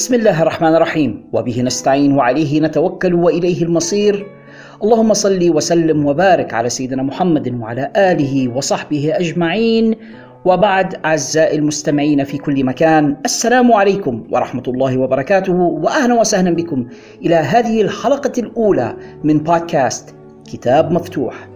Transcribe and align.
بسم 0.00 0.14
الله 0.14 0.42
الرحمن 0.42 0.74
الرحيم. 0.74 1.28
وبه 1.32 1.62
نستعين 1.62 2.16
وعليه 2.16 2.60
نتوكل 2.60 3.14
وإليه 3.14 3.62
المصير. 3.62 4.26
اللهم 4.82 5.12
صل 5.12 5.50
وسلم 5.50 6.06
وبارك 6.06 6.54
على 6.54 6.68
سيدنا 6.68 7.02
محمد 7.02 7.54
وعلى 7.60 7.92
آله 7.96 8.56
وصحبه 8.56 9.12
أجمعين. 9.14 9.94
وبعد 10.44 10.94
أعزائي 11.04 11.58
المستمعين 11.58 12.24
في 12.24 12.38
كل 12.38 12.64
مكان 12.64 13.16
السلام 13.24 13.72
عليكم 13.72 14.24
ورحمة 14.32 14.62
الله 14.68 14.98
وبركاته 14.98 15.52
واهلا 15.52 16.20
وسهلا 16.20 16.54
بكم 16.54 16.86
إلى 17.24 17.34
هذه 17.34 17.82
الحلقة 17.82 18.32
الأولى 18.38 18.96
من 19.24 19.38
بودكاست 19.38 20.14
كتاب 20.52 20.92
مفتوح. 20.92 21.48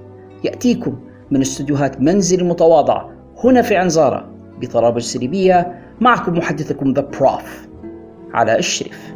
يأتيكم 0.44 0.98
من 1.30 1.40
استديوهات 1.40 2.00
منزل 2.00 2.40
المتواضع 2.40 3.04
هنا 3.44 3.62
في 3.62 3.76
عنزاره 3.76 4.30
بطرابلس 4.60 5.16
الليبيه 5.16 5.82
معكم 6.00 6.38
محدثكم 6.38 6.92
ذا 6.92 7.00
بروف 7.00 7.73
على 8.34 8.58
الشريف 8.58 9.14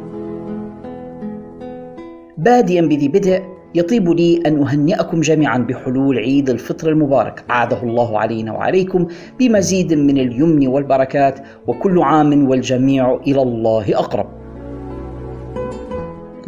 باديا 2.37 2.81
بذي 2.81 3.07
بدء 3.07 3.41
يطيب 3.75 4.09
لي 4.09 4.41
أن 4.45 4.61
أهنئكم 4.61 5.21
جميعا 5.21 5.57
بحلول 5.57 6.17
عيد 6.17 6.49
الفطر 6.49 6.89
المبارك. 6.89 7.43
عاده 7.49 7.83
الله 7.83 8.19
علينا 8.19 8.51
وعليكم 8.51 9.07
بمزيد 9.39 9.93
من 9.93 10.17
اليمن 10.17 10.67
والبركات 10.67 11.39
وكل 11.67 12.01
عام 12.01 12.49
والجميع 12.49 13.19
إلى 13.27 13.41
الله 13.41 13.85
أقرب. 13.95 14.27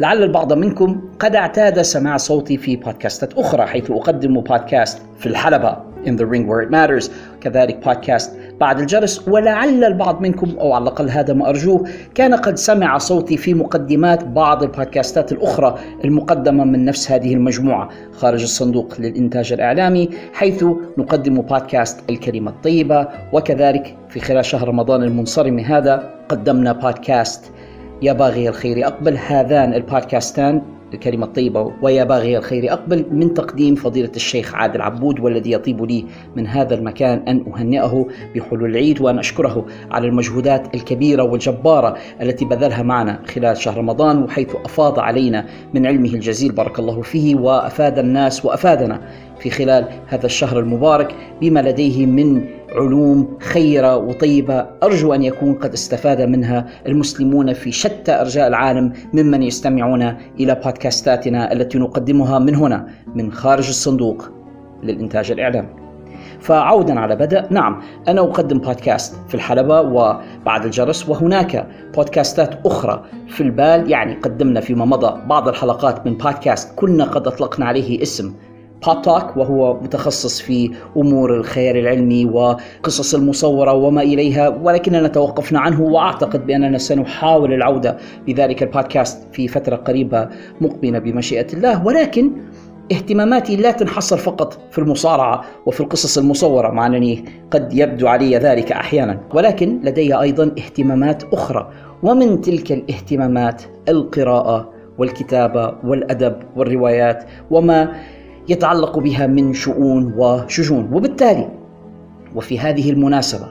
لعل 0.00 0.22
البعض 0.22 0.52
منكم 0.52 1.00
قد 1.18 1.36
اعتاد 1.36 1.82
سماع 1.82 2.16
صوتي 2.16 2.56
في 2.56 2.76
بودكاستات 2.76 3.34
أخرى 3.38 3.66
حيث 3.66 3.90
أقدم 3.90 4.40
بودكاست 4.40 5.02
في 5.18 5.26
الحلبة 5.26 5.76
in 6.06 6.16
the 6.16 6.26
ring 6.26 6.46
where 6.46 6.62
it 6.62 6.70
matters. 6.70 7.10
كذلك 7.40 7.84
بودكاست 7.84 8.38
بعد 8.62 8.80
الجرس 8.80 9.28
ولعل 9.28 9.84
البعض 9.84 10.20
منكم 10.20 10.56
أو 10.60 10.72
على 10.72 10.82
الأقل 10.82 11.10
هذا 11.10 11.34
ما 11.34 11.48
أرجوه 11.48 11.84
كان 12.14 12.34
قد 12.34 12.56
سمع 12.56 12.98
صوتي 12.98 13.36
في 13.36 13.54
مقدمات 13.54 14.24
بعض 14.24 14.62
البودكاستات 14.62 15.32
الأخرى 15.32 15.78
المقدمة 16.04 16.64
من 16.64 16.84
نفس 16.84 17.10
هذه 17.10 17.34
المجموعة. 17.34 17.88
خارج 18.12 18.42
الصندوق 18.42 18.94
للإنتاج 18.98 19.52
الإعلامي 19.52 20.10
حيث 20.32 20.64
نقدم 20.98 21.40
بودكاست 21.40 22.10
الكلمة 22.10 22.50
الطيبة. 22.50 23.08
وكذلك 23.32 23.96
في 24.08 24.20
خلال 24.20 24.44
شهر 24.44 24.68
رمضان 24.68 25.02
المنصرم 25.02 25.58
هذا 25.58 26.10
قدمنا 26.28 26.72
بودكاست 26.72 27.50
يا 28.02 28.12
باغي 28.12 28.48
الخير 28.48 28.86
أقبل 28.86 29.16
هذان 29.16 29.74
البودكاستان. 29.74 30.62
الكلمة 30.94 31.26
الطيبة 31.26 31.72
ويا 31.82 32.04
باغي 32.04 32.38
الخير 32.38 32.72
أقبل 32.72 33.06
من 33.10 33.34
تقديم 33.34 33.74
فضيلة 33.74 34.10
الشيخ 34.16 34.54
عادل 34.54 34.82
عبود 34.82 35.20
والذي 35.20 35.52
يطيب 35.52 35.84
لي 35.84 36.04
من 36.36 36.46
هذا 36.46 36.74
المكان 36.74 37.18
أن 37.28 37.44
أهنئه 37.52 38.06
بحلول 38.34 38.70
العيد 38.70 39.00
وأن 39.00 39.18
أشكره 39.18 39.66
على 39.90 40.08
المجهودات 40.08 40.74
الكبيرة 40.74 41.22
والجبارة 41.22 41.96
التي 42.20 42.44
بذلها 42.44 42.82
معنا 42.82 43.20
خلال 43.34 43.56
شهر 43.56 43.78
رمضان 43.78 44.22
وحيث 44.22 44.54
أفاض 44.64 44.98
علينا 44.98 45.46
من 45.74 45.86
علمه 45.86 46.08
الجزيل 46.08 46.52
بارك 46.52 46.78
الله 46.78 47.02
فيه 47.02 47.36
وأفاد 47.36 47.98
الناس 47.98 48.44
وأفادنا 48.44 49.00
في 49.38 49.50
خلال 49.50 49.88
هذا 50.06 50.26
الشهر 50.26 50.58
المبارك 50.58 51.14
بما 51.40 51.60
لديه 51.60 52.06
من 52.06 52.44
علوم 52.74 53.38
خيرة 53.40 53.96
وطيبة 53.96 54.66
أرجو 54.82 55.14
أن 55.14 55.22
يكون 55.22 55.54
قد 55.54 55.72
استفاد 55.72 56.20
منها 56.20 56.66
المسلمون 56.86 57.52
في 57.52 57.72
شتى 57.72 58.20
أرجاء 58.20 58.48
العالم 58.48 58.92
ممن 59.12 59.42
يستمعون 59.42 60.02
إلى 60.40 60.54
بودكاستاتنا 60.54 61.52
التي 61.52 61.78
نقدمها 61.78 62.38
من 62.38 62.54
هنا 62.54 62.88
من 63.14 63.32
خارج 63.32 63.68
الصندوق 63.68 64.28
للإنتاج 64.82 65.30
الإعلامي 65.30 65.68
فعودا 66.40 67.00
على 67.00 67.16
بدء 67.16 67.44
نعم 67.50 67.82
أنا 68.08 68.20
أقدم 68.20 68.58
بودكاست 68.58 69.14
في 69.28 69.34
الحلبة 69.34 69.80
وبعد 69.80 70.64
الجرس 70.64 71.08
وهناك 71.08 71.66
بودكاستات 71.94 72.66
أخرى 72.66 73.04
في 73.28 73.40
البال. 73.40 73.90
يعني 73.90 74.14
قدمنا 74.14 74.60
فيما 74.60 74.84
مضى 74.84 75.20
بعض 75.26 75.48
الحلقات 75.48 76.06
من 76.06 76.14
بودكاست 76.14 76.74
كنا 76.76 77.04
قد 77.04 77.26
أطلقنا 77.26 77.66
عليه 77.66 78.02
اسم 78.02 78.34
بوب 78.86 79.02
توك 79.02 79.36
وهو 79.36 79.74
متخصص 79.74 80.40
في 80.40 80.70
أمور 80.96 81.36
الخيال 81.36 81.76
العلمي 81.76 82.26
وقصص 82.26 83.14
المصورة 83.14 83.72
وما 83.72 84.02
إليها 84.02 84.48
ولكننا 84.48 85.08
توقفنا 85.08 85.60
عنه 85.60 85.82
وأعتقد 85.82 86.46
بأننا 86.46 86.78
سنحاول 86.78 87.52
العودة 87.52 87.96
بذلك 88.26 88.62
البودكاست 88.62 89.28
في 89.32 89.48
فترة 89.48 89.76
قريبة 89.76 90.28
مقبلة 90.60 90.98
بمشيئة 90.98 91.46
الله. 91.52 91.86
ولكن 91.86 92.32
اهتماماتي 92.92 93.56
لا 93.56 93.70
تنحصر 93.70 94.16
فقط 94.16 94.58
في 94.70 94.78
المصارعة 94.78 95.44
وفي 95.66 95.80
القصص 95.80 96.18
المصورة 96.18 96.70
مع 96.70 96.86
أنني 96.86 97.24
قد 97.50 97.72
يبدو 97.72 98.06
علي 98.06 98.36
ذلك 98.36 98.72
أحيانا. 98.72 99.20
ولكن 99.34 99.80
لدي 99.84 100.14
أيضا 100.20 100.44
اهتمامات 100.44 101.22
أخرى 101.32 101.70
ومن 102.02 102.40
تلك 102.40 102.72
الاهتمامات 102.72 103.62
القراءة 103.88 104.72
والكتابة 104.98 105.74
والأدب 105.84 106.36
والروايات 106.56 107.24
وما 107.50 107.92
يتعلق 108.48 108.98
بها 108.98 109.26
من 109.26 109.52
شؤون 109.52 110.14
وشجون. 110.16 110.90
وبالتالي 110.92 111.48
وفي 112.34 112.58
هذه 112.58 112.90
المناسبة 112.90 113.46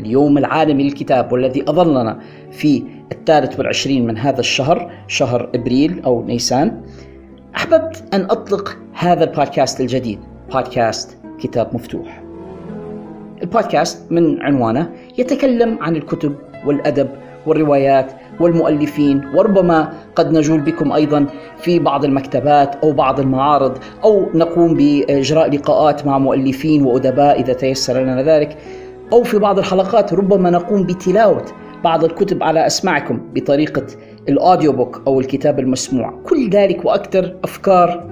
اليوم 0.00 0.38
العالمي 0.38 0.84
للكتاب 0.84 1.32
والذي 1.32 1.62
أظلنا 1.62 2.18
في 2.50 2.82
الثالث 3.12 3.58
والعشرين 3.58 4.06
من 4.06 4.18
هذا 4.18 4.40
الشهر 4.40 4.92
شهر 5.06 5.50
إبريل 5.54 6.02
أو 6.04 6.24
نيسان 6.24 6.82
أحببت 7.56 8.04
أن 8.14 8.20
أطلق 8.20 8.78
هذا 8.92 9.24
البودكاست 9.24 9.80
الجديد 9.80 10.18
بودكاست 10.52 11.18
كتاب 11.40 11.74
مفتوح. 11.74 12.22
البودكاست 13.42 14.12
من 14.12 14.42
عنوانه 14.42 14.92
يتكلم 15.18 15.78
عن 15.80 15.96
الكتب 15.96 16.34
والأدب 16.66 17.08
والروايات 17.46 18.12
والمؤلفين 18.40 19.30
وربما 19.34 19.92
قد 20.16 20.32
نجول 20.32 20.60
بكم 20.60 20.92
أيضا 20.92 21.26
في 21.58 21.78
بعض 21.78 22.04
المكتبات 22.04 22.74
أو 22.74 22.92
بعض 22.92 23.20
المعارض 23.20 23.78
أو 24.04 24.28
نقوم 24.34 24.74
بإجراء 24.74 25.50
لقاءات 25.50 26.06
مع 26.06 26.18
مؤلفين 26.18 26.82
وأدباء 26.82 27.40
إذا 27.40 27.52
تيسر 27.52 28.00
لنا 28.02 28.22
ذلك 28.22 28.56
أو 29.12 29.22
في 29.22 29.38
بعض 29.38 29.58
الحلقات 29.58 30.14
ربما 30.14 30.50
نقوم 30.50 30.82
بتلاوة 30.82 31.44
بعض 31.84 32.04
الكتب 32.04 32.42
على 32.42 32.66
أسماعكم 32.66 33.20
بطريقة 33.34 33.86
ال 34.28 34.35
audio 34.35 34.72
book 34.72 35.02
أو 35.06 35.20
الكتاب 35.20 35.58
المسموع. 35.58 36.20
كل 36.24 36.50
ذلك 36.50 36.84
وأكثر 36.84 37.36
أفكار 37.44 38.10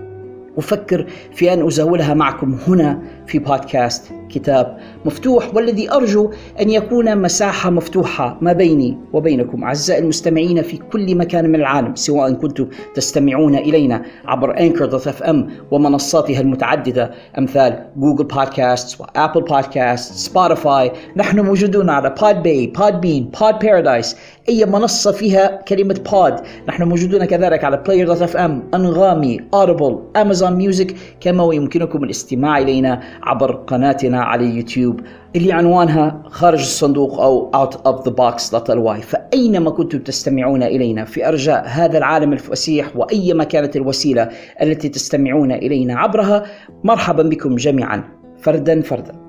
أفكر 0.59 1.07
في 1.33 1.53
أن 1.53 1.67
ازاولها 1.67 2.15
معكم 2.15 2.59
هنا 2.69 3.03
في 3.27 3.39
بودكاست 3.39 4.13
كتاب 4.31 4.79
مفتوح 5.05 5.55
والذي 5.55 5.93
أرجو 5.93 6.31
أن 6.61 6.71
يكون 6.71 7.19
مساحة 7.23 7.71
مفتوحة 7.71 8.39
ما 8.41 8.53
بيني 8.53 8.99
وبينكم 9.13 9.65
أعزائي 9.65 10.03
المستمعين 10.03 10.63
في 10.63 10.77
كل 10.77 11.15
مكان 11.15 11.49
من 11.49 11.55
العالم 11.55 11.95
سواء 11.95 12.33
كنتم 12.33 12.69
تستمعون 12.95 13.55
إلينا 13.55 14.03
عبر 14.25 14.61
Anchor 14.61 14.87
dot 14.87 15.09
FM 15.09 15.51
ومنصاتها 15.71 16.41
المتعددة 16.41 17.11
أمثال 17.39 17.85
Google 17.97 18.25
Podcasts 18.25 19.01
و 19.01 19.08
Apple 19.08 19.41
Podcasts 19.41 20.15
Spotify 20.15 20.93
نحن 21.17 21.41
موجودون 21.41 21.91
على 21.91 22.11
Podbay 22.11 22.67
Podbean 22.67 23.31
Pod 23.41 23.59
Paradise 23.59 24.17
أي 24.49 24.65
منصة 24.65 25.13
فيها 25.13 25.63
كلمة 25.69 25.95
pod 25.95 26.35
نحن 26.69 26.83
موجودون 26.83 27.25
كذلك 27.25 27.65
على 27.65 27.77
Player 27.77 28.07
dot 28.07 28.23
FM 28.23 28.63
أنغامي 28.75 29.41
Audible 29.55 29.99
Amazon 30.17 30.53
Music 30.53 30.95
كما 31.21 31.43
ويمكنكم 31.43 32.05
الاستماع 32.05 32.59
إلينا 32.59 33.01
عبر 33.23 33.53
قناتنا 33.53 34.18
على 34.21 34.57
يوتيوب 34.57 35.01
اللي 35.37 35.53
عنوانها 35.53 36.23
خارج 36.27 36.59
الصندوق 36.59 37.21
أو 37.21 37.51
out 37.55 37.75
of 37.75 38.05
the 38.05 38.13
box.ly 38.13 39.01
فأينما 39.01 39.71
كنتم 39.71 39.99
تستمعون 39.99 40.63
إلينا 40.63 41.05
في 41.05 41.29
أرجاء 41.29 41.65
هذا 41.67 41.99
العالم 41.99 42.33
الفسيح 42.33 42.97
وأيما 42.97 43.45
كانت 43.45 43.77
الوسيلة 43.77 44.29
التي 44.63 44.89
تستمعون 44.89 45.53
إلينا 45.53 45.99
عبرها 45.99 46.47
مرحبا 46.85 47.23
بكم 47.23 47.57
جميعا. 47.57 48.05
فردا 48.39 48.81
فردا. 48.81 49.28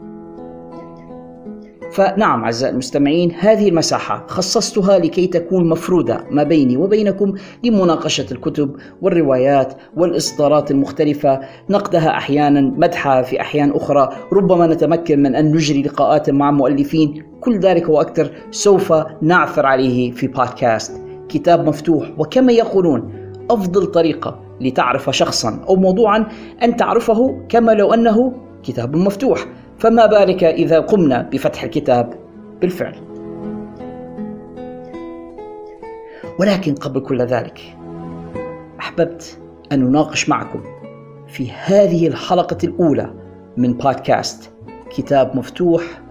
فنعم 1.92 2.44
أعزائي 2.44 2.74
المستمعين 2.74 3.32
هذه 3.40 3.70
المساحة 3.70 4.26
خصصتها 4.28 5.00
لكي 5.00 5.28
تكون 5.28 5.70
مفرودة 5.70 6.26
ما 6.32 6.44
بيني 6.44 6.78
وبينكم 6.78 7.34
لمناقشة 7.64 8.26
الكتب 8.32 8.76
والروايات 9.02 9.74
والإصدارات 9.98 10.72
المختلفة. 10.72 11.40
نقدها 11.70 12.10
أحيانا 12.10 12.62
مدحها 12.62 13.22
في 13.22 13.42
أحيان 13.42 13.72
أخرى. 13.72 14.10
ربما 14.34 14.68
نتمكن 14.68 15.20
من 15.20 15.36
أن 15.36 15.52
نجري 15.52 15.82
لقاءات 15.82 16.30
مع 16.30 16.52
مؤلفين. 16.52 17.24
كل 17.42 17.60
ذلك 17.60 17.90
وأكثر 17.90 18.32
سوف 18.52 18.94
نعثر 19.22 19.66
عليه 19.66 20.12
في 20.12 20.28
بودكاست. 20.28 21.02
كتاب 21.30 21.68
مفتوح 21.68 22.12
وكما 22.18 22.52
يقولون 22.54 23.14
أفضل 23.52 23.86
طريقة 23.86 24.40
لتعرف 24.62 25.10
شخصا 25.10 25.60
أو 25.70 25.76
موضوعا 25.76 26.28
أن 26.64 26.76
تعرفه 26.76 27.46
كما 27.50 27.72
لو 27.72 27.94
أنه 27.94 28.34
كتاب 28.64 28.96
مفتوح. 28.96 29.46
فما 29.80 30.06
بالك 30.06 30.44
إذا 30.44 30.80
قمنا 30.80 31.22
بفتح 31.22 31.64
الكتاب 31.64 32.14
بالفعل 32.62 32.96
ولكن 36.40 36.76
قبل 36.76 37.00
كل 37.00 37.22
ذلك 37.22 37.78
أحببت 38.80 39.40
أن 39.72 39.88
أناقش 39.88 40.30
معكم 40.30 40.62
في 41.28 41.52
هذه 41.52 42.08
الحلقة 42.08 42.58
الأولى 42.64 43.14
من 43.58 43.74
بودكاست 43.74 44.52
كتاب 44.90 45.38
مفتوح 45.38 46.02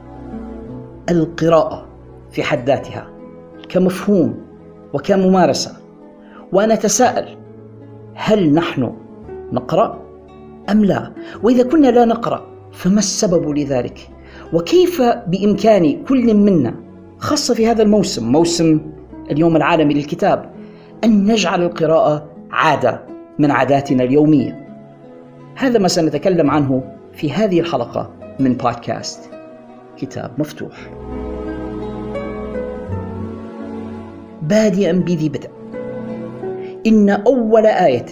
القراءة 1.11 1.87
في 2.31 2.43
حد 2.43 2.67
ذاتها 2.67 3.11
كمفهوم 3.69 4.47
وكممارسة 4.93 5.77
ونتساءل 6.53 7.37
هل 8.15 8.55
نحن 8.55 8.93
نقرأ 9.53 10.03
أم 10.71 10.85
لا؟ 10.85 11.13
وإذا 11.43 11.63
كنا 11.63 11.89
لا 11.89 12.05
نقرأ 12.05 12.58
فما 12.73 12.99
السبب 12.99 13.59
لذلك؟ 13.59 14.09
وكيف 14.53 15.03
بإمكان 15.03 16.05
كل 16.05 16.35
منا 16.35 16.75
خاصة 17.19 17.55
في 17.55 17.67
هذا 17.67 17.83
الموسم 17.83 18.33
موسم 18.33 18.81
اليوم 19.31 19.57
العالمي 19.57 19.95
للكتاب 19.95 20.51
أن 21.05 21.27
نجعل 21.27 21.63
القراءة 21.63 22.31
عادة 22.51 23.01
من 23.39 23.51
عاداتنا 23.51 24.05
اليومية؟ 24.05 24.69
هذا 25.55 25.79
ما 25.79 25.89
سنتكلم 25.89 26.51
عنه 26.51 26.83
في 27.13 27.33
هذه 27.33 27.61
الحلقة 27.61 28.11
من 28.41 28.55
بودكاست 28.55 29.31
كتاب 29.97 30.31
مفتوح. 30.39 30.91
بادئا 34.43 34.93
بذي 34.93 35.29
بدء. 35.29 35.51
إن 36.87 37.11
أول 37.11 37.67
آية 37.67 38.07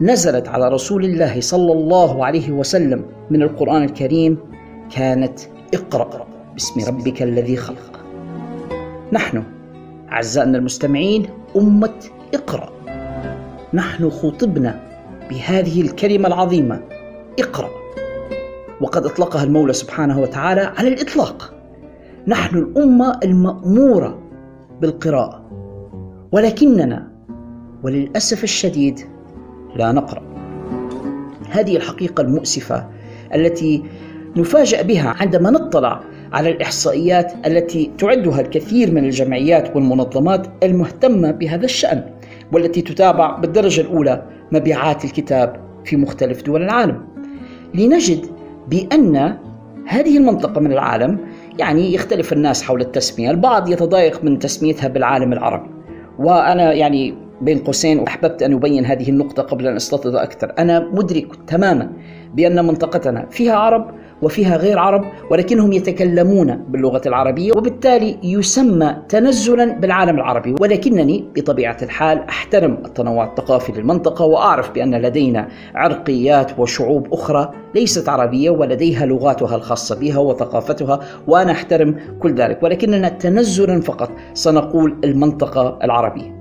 نزلت 0.00 0.48
على 0.48 0.68
رسول 0.68 1.04
الله 1.04 1.40
صلى 1.40 1.72
الله 1.72 2.24
عليه 2.24 2.50
وسلم 2.50 3.04
من 3.30 3.42
القرآن 3.42 3.82
الكريم 3.82 4.38
كانت 4.90 5.40
اقرأ 5.74 6.26
باسم 6.52 6.94
ربك 6.94 7.22
الذي 7.22 7.56
خلق. 7.56 8.00
نحن 9.12 9.42
أعزائنا 10.12 10.58
المستمعين 10.58 11.26
أمة 11.56 11.94
اقرأ. 12.34 12.70
نحن 13.74 14.10
خطبنا 14.10 14.80
بهذه 15.30 15.80
الكلمة 15.80 16.28
العظيمة 16.28 16.80
اقرأ. 17.40 17.70
وقد 18.80 19.04
أطلقها 19.04 19.44
المولى 19.44 19.72
سبحانه 19.72 20.20
وتعالى 20.20 20.60
على 20.60 20.88
الإطلاق. 20.88 21.54
نحن 22.26 22.58
الأمة 22.58 23.20
المأمورة 23.24 24.18
بالقراءة. 24.80 25.48
ولكننا 26.32 27.12
وللأسف 27.82 28.44
الشديد 28.44 29.00
لا 29.76 29.92
نقرأ. 29.92 30.22
هذه 31.50 31.76
الحقيقة 31.76 32.20
المؤسفة 32.20 32.86
التي 33.34 33.82
نفاجأ 34.36 34.82
بها 34.82 35.14
عندما 35.20 35.50
نطلع 35.50 36.00
على 36.32 36.50
الإحصائيات 36.50 37.32
التي 37.46 37.90
تعدها 37.98 38.40
الكثير 38.40 38.90
من 38.90 39.04
الجمعيات 39.04 39.76
والمنظمات 39.76 40.46
المهتمة 40.62 41.30
بهذا 41.30 41.64
الشأن 41.64 42.04
والتي 42.52 42.82
تتابع 42.82 43.36
بالدرجة 43.36 43.80
الأولى 43.80 44.22
مبيعات 44.52 45.04
الكتاب 45.04 45.56
في 45.84 45.96
مختلف 45.96 46.42
دول 46.42 46.62
العالم. 46.62 47.00
لنجد 47.74 48.26
بأن 48.68 49.36
هذه 49.86 50.18
المنطقة 50.18 50.60
من 50.60 50.72
العالم 50.72 51.18
يعني 51.58 51.94
يختلف 51.94 52.32
الناس 52.32 52.62
حول 52.62 52.80
التسمية 52.80 53.30
البعض 53.30 53.68
يتضايق 53.68 54.24
من 54.24 54.38
تسميتها 54.38 54.88
بالعالم 54.88 55.32
العربي. 55.32 55.70
وأنا 56.18 56.72
يعني 56.72 57.14
بين 57.40 57.58
قوسين 57.58 57.98
وأحببت 57.98 58.42
أن 58.42 58.52
أبين 58.52 58.84
هذه 58.84 59.10
النقطة 59.10 59.42
قبل 59.42 59.66
أن 59.66 59.76
أستطرد 59.76 60.14
أكثر. 60.14 60.52
أنا 60.58 60.88
مدرك 60.92 61.26
تماما 61.46 61.90
بأن 62.34 62.66
منطقتنا 62.66 63.26
فيها 63.30 63.54
عرب 63.56 63.90
وفيها 64.22 64.56
غير 64.56 64.78
عرب 64.78 65.04
ولكنهم 65.30 65.72
يتكلمون 65.72 66.56
باللغة 66.56 67.00
العربية 67.06 67.52
وبالتالي 67.56 68.18
يسمى 68.22 68.96
تنزلا 69.08 69.72
بالعالم 69.72 70.16
العربي. 70.16 70.54
ولكنني 70.60 71.28
بطبيعة 71.36 71.76
الحال 71.82 72.18
أحترم 72.18 72.78
التنوع 72.84 73.24
الثقافي 73.24 73.72
للمنطقة 73.72 74.24
وأعرف 74.24 74.70
بأن 74.70 74.94
لدينا 74.94 75.48
عرقيات 75.74 76.58
وشعوب 76.58 77.12
أخرى 77.12 77.50
ليست 77.74 78.08
عربية 78.08 78.50
ولديها 78.50 79.06
لغاتها 79.06 79.56
الخاصة 79.56 80.00
بها 80.00 80.18
وثقافتها 80.18 81.00
وأنا 81.26 81.52
أحترم 81.52 81.96
كل 82.20 82.34
ذلك. 82.34 82.62
ولكننا 82.62 83.08
تنزلا 83.08 83.80
فقط 83.80 84.10
سنقول 84.34 84.96
المنطقة 85.04 85.78
العربية. 85.84 86.37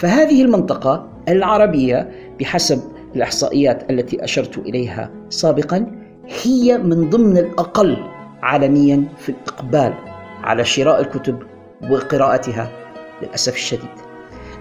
فهذه 0.00 0.42
المنطقة 0.42 1.08
العربية 1.28 2.10
بحسب 2.40 2.80
الإحصائيات 3.16 3.90
التي 3.90 4.24
أشرت 4.24 4.58
إليها 4.58 5.10
سابقا 5.28 5.86
هي 6.42 6.78
من 6.78 7.10
ضمن 7.10 7.38
الأقل 7.38 7.96
عالميا 8.42 9.04
في 9.18 9.28
الإقبال 9.28 9.94
على 10.42 10.64
شراء 10.64 11.00
الكتب 11.00 11.38
وقراءتها 11.90 12.70
للأسف 13.22 13.54
الشديد. 13.54 13.88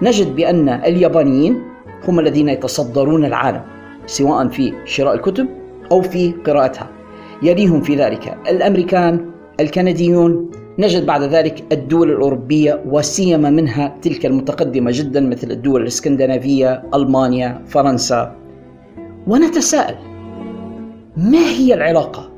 نجد 0.02 0.36
بأن 0.36 0.70
اليابانيين 0.70 1.62
هم 2.08 2.20
الذين 2.20 2.50
يتصدرون 2.50 3.26
العالم 3.26 3.62
سواء 4.06 4.48
في 4.48 4.74
شراء 4.86 5.14
الكتب 5.14 5.48
أو 5.92 6.02
في 6.02 6.32
قراءتها. 6.32 6.90
يليهم 7.44 7.82
في 7.82 7.96
ذلك 7.96 8.38
الأمريكان 8.50 9.32
الكنديون 9.60 10.52
نجد 10.78 11.06
بعد 11.06 11.24
ذلك 11.24 11.64
الدول 11.72 12.12
الأوروبية 12.12 12.84
وسيما 12.86 13.50
منها 13.50 13.98
تلك 14.02 14.26
المتقدمة 14.26 14.92
جدا 14.94 15.22
مثل 15.22 15.52
الدول 15.52 15.82
الإسكندنافية 15.82 16.84
ألمانيا 16.94 17.62
فرنسا. 17.68 18.36
ونتساءل 19.28 19.96
ما 21.18 21.50
هي 21.58 21.74
العلاقة 21.74 22.30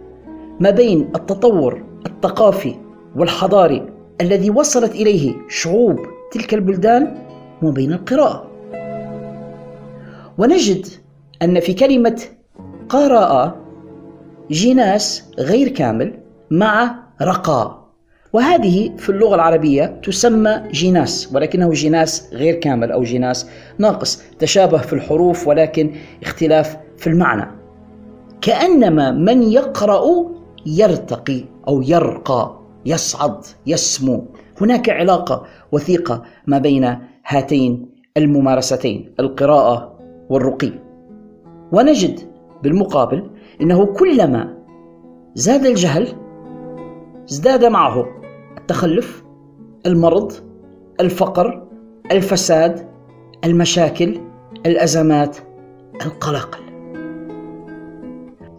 ما 0.59 0.69
بين 0.69 1.09
التطور 1.15 1.83
الثقافي 2.05 2.75
والحضاري 3.15 3.85
الذي 4.21 4.49
وصلت 4.49 4.91
إليه 4.91 5.35
شعوب 5.49 5.99
تلك 6.31 6.53
البلدان 6.53 7.17
وبين 7.63 7.93
القراءة 7.93 8.51
ونجد 10.37 10.85
أن 11.41 11.59
في 11.59 11.73
كلمة 11.73 12.21
قراءة 12.89 13.55
جناس 14.51 15.31
غير 15.39 15.67
كامل 15.67 16.13
مع 16.51 16.95
رقاء. 17.21 17.80
وهذه 18.33 18.95
في 18.97 19.09
اللغة 19.09 19.35
العربية 19.35 19.99
تسمى 20.03 20.61
جناس 20.71 21.29
ولكنه 21.33 21.69
جناس 21.69 22.29
غير 22.33 22.55
كامل 22.55 22.91
أو 22.91 23.03
جناس 23.03 23.49
ناقص 23.77 24.23
تشابه 24.39 24.77
في 24.77 24.93
الحروف 24.93 25.47
ولكن 25.47 25.91
اختلاف 26.23 26.77
في 26.97 27.07
المعنى. 27.07 27.47
كأنما 28.41 29.11
من 29.11 29.43
يقرأ 29.43 30.31
يرتقي 30.65 31.43
أو 31.67 31.81
يرقى 31.81 32.59
يصعد 32.85 33.45
يسمو. 33.67 34.25
هناك 34.61 34.89
علاقة 34.89 35.45
وثيقة 35.71 36.23
ما 36.47 36.57
بين 36.57 36.97
هاتين 37.27 37.89
الممارستين 38.17 39.13
القراءة 39.19 39.99
والرقي. 40.29 40.71
ونجد 41.71 42.19
بالمقابل 42.63 43.29
إنه 43.61 43.85
كلما 43.85 44.57
زاد 45.35 45.65
الجهل 45.65 46.07
ازداد 47.31 47.65
معه. 47.65 48.20
التخلف 48.61 49.23
المرض 49.85 50.33
الفقر 50.99 51.67
الفساد 52.11 52.87
المشاكل 53.45 54.19
الأزمات 54.65 55.37
القلاقل 56.05 56.59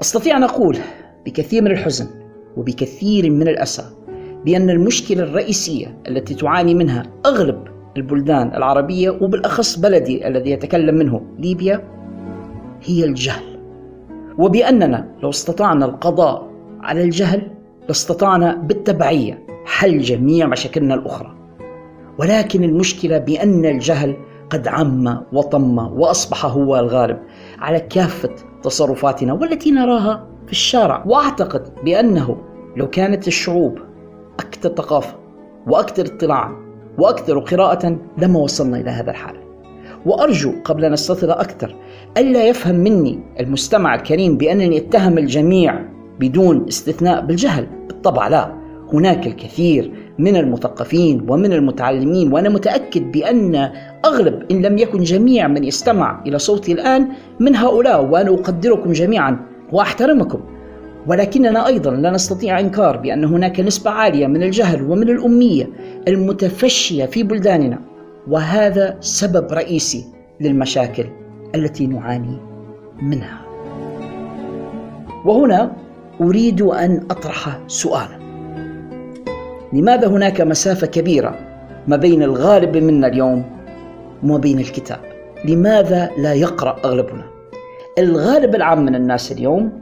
أستطيع 0.01 0.37
أن 0.37 0.43
أقول 0.43 0.79
بكثير 1.27 1.63
من 1.63 1.71
الحزن 1.71 2.07
وبكثير 2.57 3.31
من 3.31 3.49
الأسى 3.49 3.85
بأن 4.45 4.71
المشكلة 4.71 5.23
الرئيسية 5.23 5.99
التي 6.09 6.35
تعاني 6.35 6.75
منها 6.75 7.03
أغلب 7.27 7.65
البلدان 7.97 8.55
العربية 8.55 9.11
وبالأخص 9.11 9.79
بلدي 9.79 10.29
الذي 10.29 10.51
يتكلم 10.51 10.95
منه 10.95 11.23
ليبيا 11.39 11.89
هي 12.83 13.05
الجهل. 13.05 13.59
وبأننا 14.39 15.09
لو 15.23 15.31
استطعنا 15.31 15.85
القضاء 15.85 16.51
على 16.81 17.03
الجهل 17.03 17.51
لاستطعنا 17.89 18.55
بالتبعية 18.55 19.42
حل 19.64 19.99
جميع 19.99 20.47
مشاكلنا 20.47 20.95
الأخرى. 20.95 21.35
ولكن 22.19 22.64
المشكلة 22.64 23.19
بأن 23.19 23.64
الجهل 23.64 24.16
قد 24.50 24.69
عم 24.69 25.23
وطم 25.33 25.78
وأصبح 25.78 26.47
هو 26.47 26.76
الغالب 26.78 27.19
على 27.59 27.81
كافة 27.81 28.35
تصرفاتنا 28.62 29.33
والتي 29.33 29.71
نراها 29.71 30.26
في 30.47 30.52
الشارع. 30.52 31.04
وأعتقد 31.07 31.85
بأنه 31.85 32.37
لو 32.76 32.90
كانت 32.90 33.28
الشعوب 33.28 33.78
أكثر 34.40 34.69
ثقافة 34.69 35.16
وأكثر 35.66 36.07
اطلاعا 36.07 36.57
وأكثر 36.99 37.38
قراءة 37.38 37.99
لما 38.19 38.38
وصلنا 38.38 38.81
إلى 38.81 38.90
هذا 38.90 39.11
الحال. 39.11 39.37
وأرجو 40.07 40.52
قبل 40.64 40.85
أن 40.85 40.92
أستطرد 40.92 41.31
أكثر 41.31 41.76
ألا 42.16 42.49
يفهم 42.49 42.75
مني 42.75 43.21
المستمع 43.40 43.95
الكريم 43.95 44.37
بأنني 44.37 44.78
أتهم 44.78 45.19
الجميع 45.19 45.85
بدون 46.21 46.64
استثناء 46.69 47.26
بالجهل. 47.26 47.66
بالطبع 47.88 48.28
لا. 48.28 48.62
هناك 48.93 49.27
الكثير 49.27 49.93
من 50.19 50.37
المثقفين 50.37 51.27
ومن 51.29 51.53
المتعلمين 51.53 52.33
وأنا 52.33 52.49
متأكد 52.49 53.13
بأن 53.13 53.71
أغلب 54.05 54.43
إن 54.51 54.63
لم 54.63 54.79
يكن 54.79 55.03
جميع 55.03 55.49
من 55.49 55.65
يستمع 55.65 56.23
إلى 56.27 56.39
صوتي 56.39 56.73
الآن 56.73 57.09
من 57.41 57.57
هؤلاء 57.57 58.05
وأنا 58.05 58.31
أقدركم 58.31 58.93
جميعا 58.93 59.47
وأحترمكم. 59.73 60.41
ولكننا 61.07 61.67
أيضا 61.67 61.91
لا 61.91 62.11
نستطيع 62.11 62.61
إنكار 62.61 62.97
بأن 62.97 63.25
هناك 63.25 63.61
نسبة 63.61 63.91
عالية 63.91 64.27
من 64.27 64.43
الجهل 64.43 64.83
ومن 64.83 65.09
الأمية 65.09 65.69
المتفشية 66.09 67.05
في 67.05 67.23
بلداننا 67.23 67.79
وهذا 68.29 68.97
سبب 69.01 69.53
رئيسي 69.53 70.05
للمشاكل 70.41 71.05
التي 71.55 71.87
نعاني 71.87 72.37
منها. 73.03 73.43
وهنا 75.25 75.73
أريد 76.21 76.63
أن 76.63 77.07
أطرح 77.11 77.61
سؤالا. 77.67 78.22
لماذا 79.73 80.09
هناك 80.09 80.41
مسافة 80.41 80.87
كبيرة 80.87 81.38
ما 81.87 81.97
بين 81.97 82.23
الغالب 82.23 82.76
منا 82.76 83.07
اليوم 83.07 83.45
وما 84.23 84.38
بين 84.38 84.59
الكتاب 84.59 85.00
لماذا 85.45 86.11
لا 86.19 86.35
يقرأ 86.35 86.76
أغلبنا؟ 86.85 87.25
الغالب 87.99 88.55
العام 88.55 88.85
من 88.85 88.95
الناس 88.95 89.33
اليوم 89.33 89.73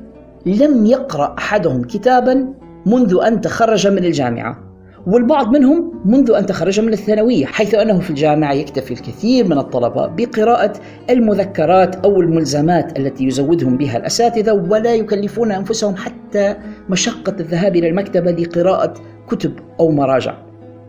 لم 0.46 0.86
يقرأ 0.86 1.34
أحدهم 1.38 1.82
كتابا 1.82 2.54
منذ 2.86 3.18
أن 3.26 3.40
تخرج 3.40 3.86
من 3.88 4.04
الجامعة 4.04 4.70
والبعض 5.06 5.56
منهم 5.56 6.02
منذ 6.04 6.30
أن 6.30 6.46
تخرج 6.46 6.80
من 6.80 6.92
الثانوية 6.92 7.46
حيث 7.46 7.74
أنه 7.74 8.00
في 8.00 8.10
الجامعة 8.10 8.52
يكتفي 8.52 8.90
الكثير 8.90 9.48
من 9.48 9.58
الطلبة 9.58 10.06
بقراءة 10.06 10.72
المذكرات 11.10 12.04
أو 12.04 12.20
الملزمات 12.20 12.98
التي 12.98 13.24
يزودهم 13.24 13.76
بها 13.76 13.96
الأساتذة 13.96 14.52
ولا 14.52 14.94
يكلفون 14.94 15.52
أنفسهم 15.52 15.96
حتى 15.96 16.56
مشقة 16.88 17.34
الذهاب 17.40 17.76
إلى 17.76 17.88
المكتبة 17.88 18.30
لقراءة 18.30 18.94
كتب 19.30 19.52
أو 19.80 19.90
مراجع. 19.90 20.34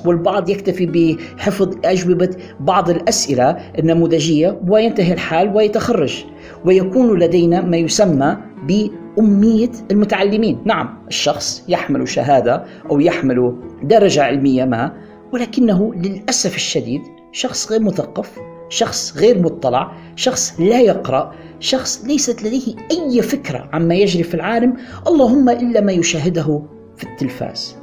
والبعض 0.06 0.50
يكتفي 0.50 0.86
بحفظ 0.86 1.76
أجوبة 1.86 2.30
بعض 2.60 2.90
الأسئلة 2.90 3.50
النموذجية 3.80 4.62
وينتهي 4.68 5.14
الحال 5.14 5.56
ويتخرج 5.56 6.26
ويكون 6.66 7.20
لدينا 7.20 7.62
ما 7.62 7.78
يسمى 7.78 8.38
بأمية 8.68 9.72
المتعلمين. 9.92 10.62
نعم 10.66 11.04
الشخص 11.08 11.64
يحمل 11.68 12.08
شهادة 12.08 12.64
أو 12.92 13.00
يحمل 13.00 13.56
درجة 13.84 14.24
علمية 14.24 14.66
ما 14.66 14.94
ولكنه 15.34 15.94
للأسف 15.94 16.56
الشديد 16.56 17.02
شخص 17.32 17.72
غير 17.72 17.82
مثقف 17.82 18.40
شخص 18.70 19.18
غير 19.18 19.42
مطلع 19.42 19.92
شخص 20.16 20.60
لا 20.60 20.82
يقرأ 20.82 21.34
شخص 21.60 22.06
ليست 22.06 22.44
لديه 22.44 22.76
أي 22.92 23.22
فكرة 23.22 23.70
عما 23.74 23.96
يجري 23.96 24.24
في 24.24 24.34
العالم 24.34 24.74
اللهم 25.08 25.50
إلا 25.50 25.82
ما 25.82 25.92
يشاهده 25.92 26.64
في 26.98 27.04
التلفاز. 27.04 27.81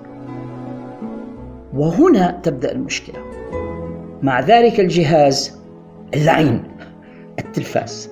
وهنا 1.74 2.40
تبدأ 2.42 2.72
المشكلة. 2.72 3.16
مع 4.22 4.40
ذلك 4.40 4.80
الجهاز 4.80 5.58
اللعين 6.14 6.62
التلفاز. 7.38 8.10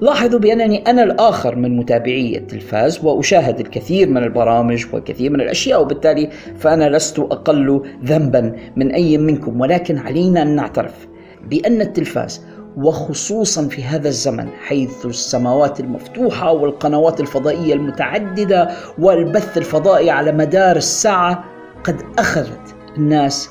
لاحظوا 0.00 0.38
بأنني 0.38 0.78
أنا 0.78 1.02
الآخر 1.02 1.56
من 1.56 1.76
متابعي 1.76 2.38
التلفاز 2.38 3.04
وأشاهد 3.04 3.60
الكثير 3.60 4.08
من 4.08 4.22
البرامج 4.22 4.86
والكثير 4.92 5.30
من 5.30 5.40
الأشياء 5.40 5.82
وبالتالي 5.82 6.30
فأنا 6.58 6.96
لست 6.96 7.18
أقل 7.18 7.82
ذنبا 8.04 8.56
من 8.76 8.92
أي 8.92 9.18
منكم. 9.18 9.60
ولكن 9.60 9.98
علينا 9.98 10.42
أن 10.42 10.56
نعترف 10.56 11.08
بأن 11.50 11.80
التلفاز 11.80 12.46
وخصوصا 12.76 13.68
في 13.68 13.82
هذا 13.84 14.08
الزمن 14.08 14.48
حيث 14.66 15.06
السماوات 15.06 15.80
المفتوحة 15.80 16.52
والقنوات 16.52 17.20
الفضائية 17.20 17.74
المتعددة 17.74 18.70
والبث 18.98 19.58
الفضائي 19.58 20.10
على 20.10 20.32
مدار 20.32 20.76
الساعة 20.76 21.44
قد 21.84 22.02
أخذت 22.18 22.74
الناس 22.96 23.50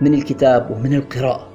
من 0.00 0.14
الكتاب 0.14 0.70
ومن 0.70 0.94
القراءة. 0.94 1.48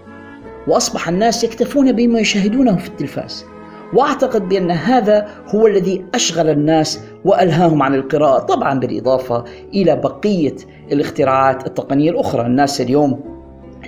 وأصبح 0.67 1.09
الناس 1.09 1.43
يكتفون 1.43 1.91
بما 1.91 2.19
يشاهدونه 2.19 2.75
في 2.75 2.87
التلفاز. 2.87 3.45
وأعتقد 3.93 4.49
بأن 4.49 4.71
هذا 4.71 5.27
هو 5.55 5.67
الذي 5.67 6.05
أشغل 6.15 6.49
الناس 6.49 6.99
وألهاهم 7.25 7.83
عن 7.83 7.95
القراءة 7.95 8.39
طبعا 8.39 8.79
بالإضافة 8.79 9.43
إلى 9.73 9.95
بقية 9.95 10.55
الاختراعات 10.91 11.67
التقنية 11.67 12.11
الأخرى. 12.11 12.45
الناس 12.45 12.81
اليوم 12.81 13.38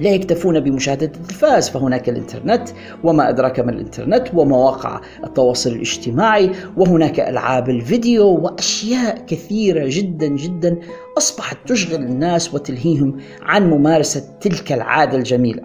لا 0.02 0.10
يكتفون 0.10 0.60
بمشاهدة 0.60 1.06
التلفاز 1.06 1.70
فهناك 1.70 2.10
الإنترنت 2.10 2.70
وما 3.04 3.30
أدراك 3.30 3.60
ما 3.60 3.72
الإنترنت 3.72 4.28
ومواقع 4.34 5.02
التواصل 5.24 5.70
الاجتماعي 5.70 6.52
وهناك 6.78 7.20
ألعاب 7.20 7.70
الفيديو 7.70 8.28
وأشياء 8.28 9.26
كثيرة 9.26 9.86
جدا 9.88 10.28
جدا 10.28 10.80
أصبحت 11.18 11.58
تشغل 11.68 12.02
الناس 12.02 12.54
وتلهيهم 12.54 13.18
عن 13.42 13.70
ممارسة 13.70 14.38
تلك 14.42 14.72
العادة 14.72 15.18
الجميلة 15.18 15.64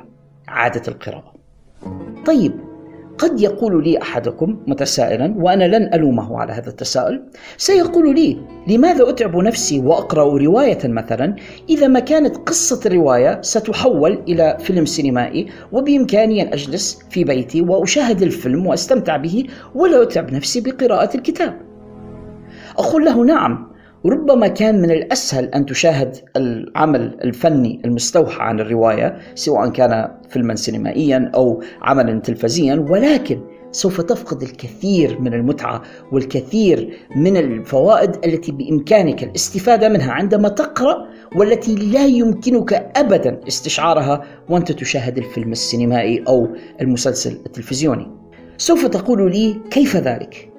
عادة 0.49 0.83
القراءة. 0.89 1.33
طيب 2.27 2.66
قد 3.19 3.41
يقول 3.41 3.85
لي 3.85 4.03
أحدكم 4.03 4.59
متسائلا 4.67 5.35
وأنا 5.39 5.65
لن 5.65 5.95
ألومه 5.95 6.41
على 6.41 6.53
هذا 6.53 6.69
التساؤل 6.69 7.23
سيقول 7.57 8.15
لي 8.15 8.37
لماذا 8.69 9.09
أتعب 9.09 9.37
نفسي 9.37 9.79
وأقرأ 9.81 10.39
رواية 10.39 10.79
مثلا؟ 10.85 11.37
إذا 11.69 11.89
ما 11.89 12.01
كانت 12.01 12.37
قصة 12.37 12.81
الرواية 12.87 13.43
ستحول 13.43 14.23
إلى 14.29 14.57
فيلم 14.61 14.85
سينمائي 14.85 15.47
وبإمكاني 15.73 16.43
أن 16.43 16.47
أجلس 16.47 16.99
في 17.11 17.25
بيتي 17.25 17.61
وأشاهد 17.61 18.23
الفيلم 18.23 18.67
وأستمتع 18.67 19.17
به 19.17 19.45
ولا 19.75 20.03
أتعب 20.03 20.33
نفسي 20.33 20.61
بقراءة 20.61 21.17
الكتاب. 21.17 21.61
أقول 22.79 23.05
له 23.05 23.25
نعم. 23.25 23.76
ربما 24.05 24.49
كان 24.49 24.83
من 24.83 24.91
الأسهل 24.91 25.45
أن 25.45 25.67
تشاهد 25.67 26.17
العمل 26.37 27.19
الفني 27.25 27.81
المستوحى 27.85 28.43
عن 28.43 28.61
الرواية 28.61 29.17
سواء 29.35 29.69
كان 29.69 30.09
فيلما 30.29 30.55
سينمائيا 30.55 31.31
أو 31.35 31.63
عملا 31.83 32.21
تلفزيا 32.21 32.87
ولكن 32.91 33.41
سوف 33.71 34.01
تفقد 34.01 34.43
الكثير 34.43 35.21
من 35.21 35.35
المتعة 35.35 35.83
والكثير 36.13 36.99
من 37.17 37.37
الفوائد 37.37 38.11
التي 38.25 38.53
بإمكانك 38.53 39.25
الاستفادة 39.25 39.89
منها 39.89 40.13
عندما 40.13 40.49
تقرأ 40.49 41.09
والتي 41.37 41.75
لا 41.75 42.07
يمكنك 42.07 42.73
ابدا 42.97 43.41
استشعارها 43.49 44.25
وأنت 44.49 44.73
تشاهد 44.73 45.19
الفيلم 45.19 45.53
السينمائي 45.53 46.25
أو 46.29 46.49
المسلسل 46.81 47.33
التلفزيوني. 47.47 48.11
سوف 48.57 48.87
تقول 48.87 49.33
لي 49.33 49.57
كيف 49.71 49.97
ذلك؟ 49.97 50.56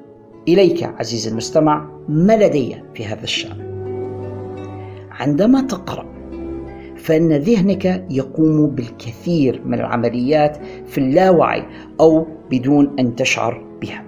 إليك 0.47 0.83
عزيزي 0.83 1.29
المستمع 1.29 1.87
ما 2.09 2.37
لدي 2.37 2.75
في 2.93 3.05
هذا 3.05 3.23
الشأن؟ 3.23 3.67
عندما 5.11 5.61
تقرأ 5.61 6.05
فإن 6.97 7.33
ذهنك 7.33 8.05
يقوم 8.09 8.67
بالكثير 8.67 9.61
من 9.65 9.73
العمليات 9.73 10.57
في 10.85 10.97
اللاوعي 10.97 11.63
أو 11.99 12.27
بدون 12.51 12.95
أن 12.99 13.15
تشعر 13.15 13.63
بها. 13.81 14.03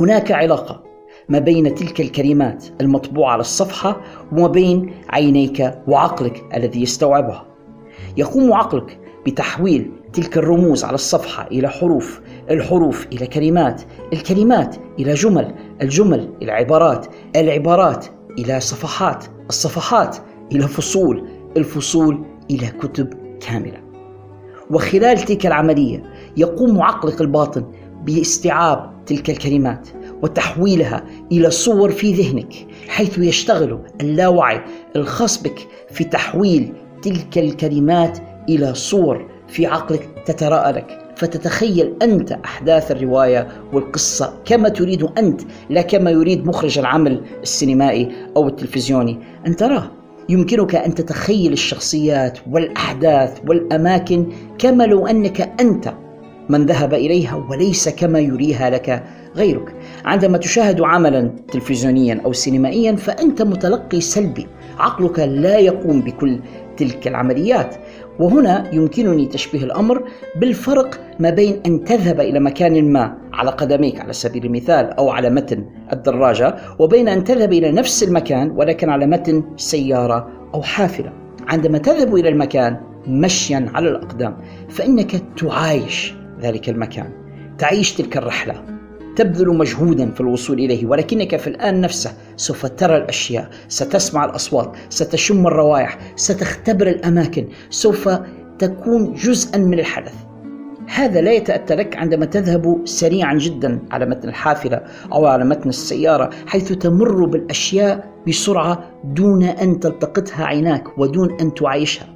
هناك 0.00 0.32
علاقة 0.32 0.82
ما 1.28 1.38
بين 1.38 1.74
تلك 1.74 2.00
الكلمات 2.00 2.64
المطبوعة 2.80 3.32
على 3.32 3.40
الصفحة 3.40 4.00
وما 4.32 4.48
بين 4.48 4.90
عينيك 5.08 5.74
وعقلك 5.86 6.44
الذي 6.54 6.82
يستوعبها. 6.82 7.46
يقوم 8.16 8.52
عقلك 8.52 8.98
بتحويل 9.26 9.90
تلك 10.12 10.38
الرموز 10.38 10.84
على 10.84 10.94
الصفحة 10.94 11.46
إلى 11.46 11.68
حروف 11.68 12.20
الحروف 12.50 13.06
إلى 13.12 13.26
كلمات 13.26 13.82
الكلمات 14.12 14.76
إلى 14.98 15.14
جمل 15.14 15.54
الجمل 15.82 16.28
إلى 16.42 16.52
عبارات 16.52 17.06
العبارات 17.36 18.06
إلى 18.38 18.60
صفحات 18.60 19.24
الصفحات 19.48 20.16
إلى 20.52 20.68
فصول 20.68 21.28
الفصول 21.56 22.24
إلى 22.50 22.66
كتب 22.66 23.14
كاملة. 23.40 23.78
وخلال 24.70 25.18
تلك 25.18 25.46
العملية 25.46 26.02
يقوم 26.36 26.82
عقلك 26.82 27.20
الباطن 27.20 27.64
باستيعاب 28.04 29.04
تلك 29.06 29.30
الكلمات 29.30 29.88
وتحويلها 30.22 31.04
إلى 31.32 31.50
صور 31.50 31.90
في 31.90 32.12
ذهنك 32.12 32.54
حيث 32.88 33.18
يشتغل 33.18 33.78
اللاوعي 34.00 34.60
الخاص 34.96 35.42
بك 35.42 35.68
في 35.90 36.04
تحويل 36.04 36.72
تلك 37.02 37.38
الكلمات 37.38 38.18
إلى 38.48 38.74
صور 38.74 39.30
في 39.48 39.66
عقلك 39.66 40.08
تتراءى 40.26 40.72
لك 40.72 41.07
فتتخيل 41.18 41.94
أنت 42.02 42.32
أحداث 42.32 42.90
الرواية 42.90 43.48
والقصة 43.72 44.34
كما 44.44 44.68
تريد 44.68 45.02
أنت 45.18 45.40
لا 45.70 45.82
كما 45.82 46.10
يريد 46.10 46.46
مخرج 46.46 46.78
العمل 46.78 47.22
السينمائي 47.42 48.08
أو 48.36 48.48
التلفزيوني. 48.48 49.18
أن 49.46 49.56
تراه 49.56 49.90
يمكنك 50.28 50.74
أن 50.74 50.94
تتخيل 50.94 51.52
الشخصيات 51.52 52.38
والأحداث 52.50 53.40
والأماكن 53.46 54.26
كما 54.58 54.84
لو 54.84 55.06
أنك 55.06 55.40
أنت 55.60 55.94
من 56.48 56.66
ذهب 56.66 56.94
إليها 56.94 57.46
وليس 57.50 57.88
كما 57.88 58.18
يريها 58.18 58.70
لك 58.70 59.04
غيرك. 59.36 59.74
عندما 60.04 60.38
تشاهد 60.38 60.80
عملا 60.80 61.30
تلفزيونيا 61.52 62.20
أو 62.24 62.32
سينمائيا 62.32 62.96
فأنت 62.96 63.42
متلقي 63.42 64.00
سلبي. 64.00 64.46
عقلك 64.78 65.18
لا 65.18 65.58
يقوم 65.58 66.00
بكل 66.00 66.40
تلك 66.76 67.08
العمليات. 67.08 67.76
وهنا 68.18 68.74
يمكنني 68.74 69.26
تشبيه 69.26 69.64
الأمر 69.64 70.02
بالفرق 70.36 71.00
ما 71.18 71.30
بين 71.30 71.60
أن 71.66 71.84
تذهب 71.84 72.20
إلى 72.20 72.40
مكان 72.40 72.92
ما 72.92 73.18
على 73.32 73.50
قدميك 73.50 74.00
على 74.00 74.12
سبيل 74.12 74.44
المثال 74.44 74.92
أو 74.92 75.10
على 75.10 75.30
متن 75.30 75.66
الدراجة 75.92 76.56
وبين 76.78 77.08
أن 77.08 77.24
تذهب 77.24 77.52
إلى 77.52 77.72
نفس 77.72 78.02
المكان 78.02 78.50
ولكن 78.50 78.90
على 78.90 79.06
متن 79.06 79.42
سيارة 79.56 80.28
أو 80.54 80.62
حافلة. 80.62 81.12
عندما 81.48 81.78
تذهب 81.78 82.16
إلى 82.16 82.28
المكان 82.28 82.80
مشيا 83.06 83.66
على 83.74 83.88
الأقدام 83.88 84.36
فإنك 84.68 85.22
تعايش 85.36 86.14
ذلك 86.40 86.68
المكان، 86.68 87.12
تعيش 87.58 87.94
تلك 87.94 88.16
الرحلة، 88.16 88.77
تبذل 89.18 89.56
مجهودا 89.56 90.10
في 90.10 90.20
الوصول 90.20 90.58
إليه 90.58 90.86
ولكنك 90.86 91.36
في 91.36 91.46
الآن 91.46 91.80
نفسه 91.80 92.12
سوف 92.36 92.66
ترى 92.66 92.96
الأشياء 92.96 93.50
ستسمع 93.68 94.24
الأصوات 94.24 94.72
ستشم 94.88 95.46
الروائح 95.46 95.98
ستختبر 96.16 96.86
الأماكن 96.86 97.48
سوف 97.70 98.08
تكون 98.58 99.14
جزءا 99.14 99.58
من 99.58 99.78
الحدث. 99.78 100.14
هذا 100.86 101.20
لا 101.20 101.32
يتأتى 101.32 101.74
لك 101.74 101.96
عندما 101.96 102.26
تذهب 102.26 102.80
سريعا 102.84 103.34
جدا 103.34 103.78
على 103.90 104.06
متن 104.06 104.28
الحافلة 104.28 104.80
أو 105.12 105.26
على 105.26 105.44
متن 105.44 105.68
السيارة 105.68 106.30
حيث 106.46 106.72
تمر 106.72 107.24
بالأشياء 107.24 108.10
بسرعة 108.28 108.84
دون 109.04 109.44
أن 109.44 109.80
تلتقطها 109.80 110.44
عيناك 110.44 110.98
ودون 110.98 111.40
أن 111.40 111.54
تعيشها. 111.54 112.06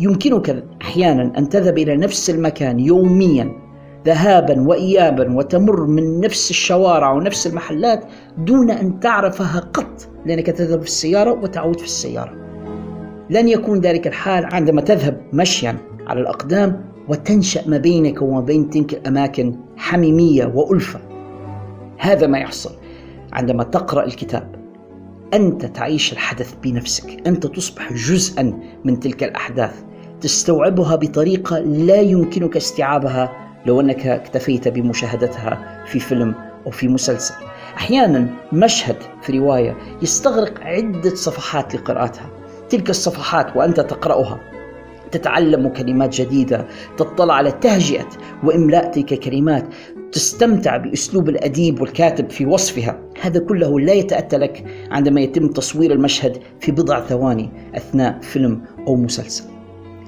يمكنك 0.00 0.64
أحيانا 0.82 1.32
أن 1.38 1.48
تذهب 1.48 1.78
إلى 1.78 1.96
نفس 1.96 2.30
المكان 2.30 2.80
يوميا. 2.80 3.71
ذهابا 4.06 4.60
وايابا 4.60 5.36
وتمر 5.36 5.86
من 5.86 6.20
نفس 6.20 6.50
الشوارع 6.50 7.12
ونفس 7.12 7.46
المحلات 7.46 8.04
دون 8.38 8.70
أن 8.70 9.00
تعرفها 9.00 9.60
قط 9.60 10.08
لأنك 10.26 10.46
تذهب 10.46 10.80
في 10.80 10.86
السيارة 10.86 11.32
وتعود 11.32 11.78
في 11.78 11.84
السيارة. 11.84 12.32
لن 13.30 13.48
يكون 13.48 13.80
ذلك 13.80 14.06
الحال 14.06 14.54
عندما 14.54 14.80
تذهب 14.80 15.20
مشيا 15.32 15.76
على 16.06 16.20
الأقدام 16.20 16.84
وتنشأ 17.08 17.68
ما 17.68 17.78
بينك 17.78 18.22
وما 18.22 18.40
بين 18.40 18.70
تلك 18.70 18.94
الأماكن 18.94 19.56
حميمية 19.76 20.52
وألفة. 20.54 21.00
هذا 21.98 22.26
ما 22.26 22.38
يحصل 22.38 22.70
عندما 23.32 23.64
تقرأ 23.64 24.04
الكتاب. 24.04 24.54
أنت 25.34 25.64
تعيش 25.66 26.12
الحدث 26.12 26.54
بنفسك، 26.62 27.26
أنت 27.26 27.46
تصبح 27.46 27.92
جزءا 27.92 28.60
من 28.84 29.00
تلك 29.00 29.24
الأحداث، 29.24 29.82
تستوعبها 30.20 30.96
بطريقة 30.96 31.58
لا 31.58 32.00
يمكنك 32.00 32.56
استيعابها 32.56 33.41
لو 33.66 33.80
أنك 33.80 34.06
اكتفيت 34.06 34.68
بمشاهدتها 34.68 35.84
في 35.86 36.00
فيلم 36.00 36.34
أو 36.66 36.70
في 36.70 36.88
مسلسل. 36.88 37.34
أحيانا 37.76 38.26
مشهد 38.52 38.96
في 39.22 39.38
رواية 39.38 39.76
يستغرق 40.02 40.60
عدة 40.62 41.14
صفحات 41.14 41.74
لقراءتها. 41.74 42.30
تلك 42.68 42.90
الصفحات 42.90 43.56
وأنت 43.56 43.80
تقرأها 43.80 44.40
تتعلم 45.10 45.68
كلمات 45.68 46.14
جديدة، 46.20 46.66
تطلع 46.96 47.34
على 47.34 47.52
تهجئة 47.52 48.08
واملاء 48.44 48.90
تلك 48.90 49.12
الكلمات، 49.12 49.64
تستمتع 50.12 50.76
باسلوب 50.76 51.28
الأديب 51.28 51.80
والكاتب 51.80 52.30
في 52.30 52.46
وصفها، 52.46 53.00
هذا 53.20 53.40
كله 53.40 53.80
لا 53.80 53.92
يتأتى 53.92 54.36
لك 54.36 54.64
عندما 54.90 55.20
يتم 55.20 55.48
تصوير 55.48 55.92
المشهد 55.92 56.38
في 56.60 56.72
بضع 56.72 57.00
ثواني 57.00 57.50
أثناء 57.74 58.20
فيلم 58.20 58.62
أو 58.86 58.96
مسلسل. 58.96 59.51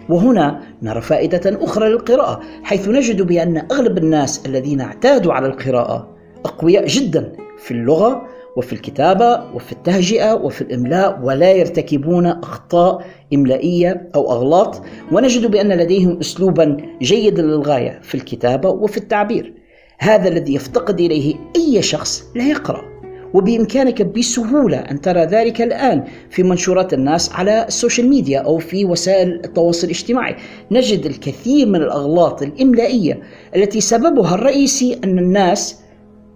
وهنا 0.08 0.60
نرى 0.82 1.00
فائدة 1.00 1.64
أخرى 1.64 1.88
للقراءة 1.88 2.40
حيث 2.62 2.88
نجد 2.88 3.22
بأن 3.22 3.56
أغلب 3.72 3.98
الناس 3.98 4.46
الذين 4.46 4.80
اعتادوا 4.80 5.32
على 5.32 5.46
القراءة 5.46 6.16
أقوياء 6.44 6.86
جدا 6.86 7.32
في 7.58 7.70
اللغة 7.70 8.22
وفي 8.56 8.72
الكتابة 8.72 9.54
وفي 9.54 9.72
التهجئة 9.72 10.32
وفي 10.32 10.60
الإملاء 10.60 11.20
ولا 11.22 11.52
يرتكبون 11.52 12.26
أخطاء 12.26 13.04
إملائية 13.34 14.10
أو 14.14 14.32
أغلاط 14.32 14.82
ونجد 15.12 15.50
بأن 15.50 15.72
لديهم 15.72 16.18
أسلوبا 16.20 16.76
جيدا 17.02 17.42
للغاية 17.42 18.00
في 18.02 18.14
الكتابة 18.14 18.68
وفي 18.68 18.96
التعبير. 18.96 19.54
هذا 19.98 20.28
الذي 20.28 20.54
يفتقد 20.54 21.00
إليه 21.00 21.34
أي 21.56 21.82
شخص 21.82 22.24
لا 22.34 22.48
يقرأ. 22.48 22.93
وبإمكانك 23.34 24.02
بسهولة 24.02 24.76
أن 24.76 25.00
ترى 25.00 25.24
ذلك 25.24 25.62
الآن 25.62 26.04
في 26.30 26.42
منشورات 26.42 26.94
الناس 26.94 27.32
على 27.32 27.66
ال 27.68 27.74
social 27.74 28.08
media 28.08 28.38
أو 28.40 28.58
في 28.58 28.84
وسائل 28.84 29.40
التواصل 29.44 29.86
الاجتماعي. 29.86 30.36
نجد 30.70 31.06
الكثير 31.06 31.66
من 31.66 31.82
الأغلاط 31.82 32.42
الإملائية 32.42 33.20
التي 33.56 33.80
سببها 33.80 34.34
الرئيسي 34.34 34.98
أن 35.04 35.18
الناس 35.18 35.80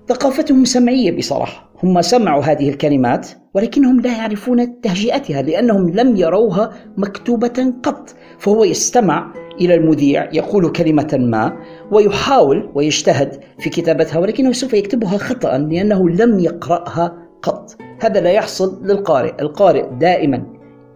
ثقافتهم 0.08 0.64
سمعية 0.64 1.16
بصراحة. 1.16 1.68
هم 1.82 2.02
سمعوا 2.02 2.42
هذه 2.42 2.68
الكلمات 2.68 3.28
ولكنهم 3.54 4.00
لا 4.00 4.16
يعرفون 4.16 4.80
تهجئتها 4.80 5.42
لأنهم 5.42 5.90
لم 5.90 6.16
يروها 6.16 6.72
مكتوبة 6.96 7.72
قط 7.82 8.14
فهو 8.38 8.64
يستمع 8.64 9.32
إلى 9.60 9.74
المذيع 9.74 10.28
يقول 10.32 10.72
كلمة 10.72 11.18
ما 11.20 11.56
ويحاول 11.90 12.70
ويجتهد 12.74 13.40
في 13.58 13.70
كتابتها 13.70 14.18
ولكنه 14.18 14.52
سوف 14.52 14.74
يكتبها 14.74 15.18
خطأ 15.18 15.58
لأنه 15.58 16.08
لم 16.08 16.38
يقرأها 16.38 17.28
قط. 17.42 17.76
هذا 18.00 18.20
لا 18.20 18.30
يحصل 18.30 18.86
للقارئ. 18.86 19.42
القارئ 19.42 19.84
دائما 20.00 20.46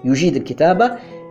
يجيد 0.04 0.36
الكتابة 0.36 0.90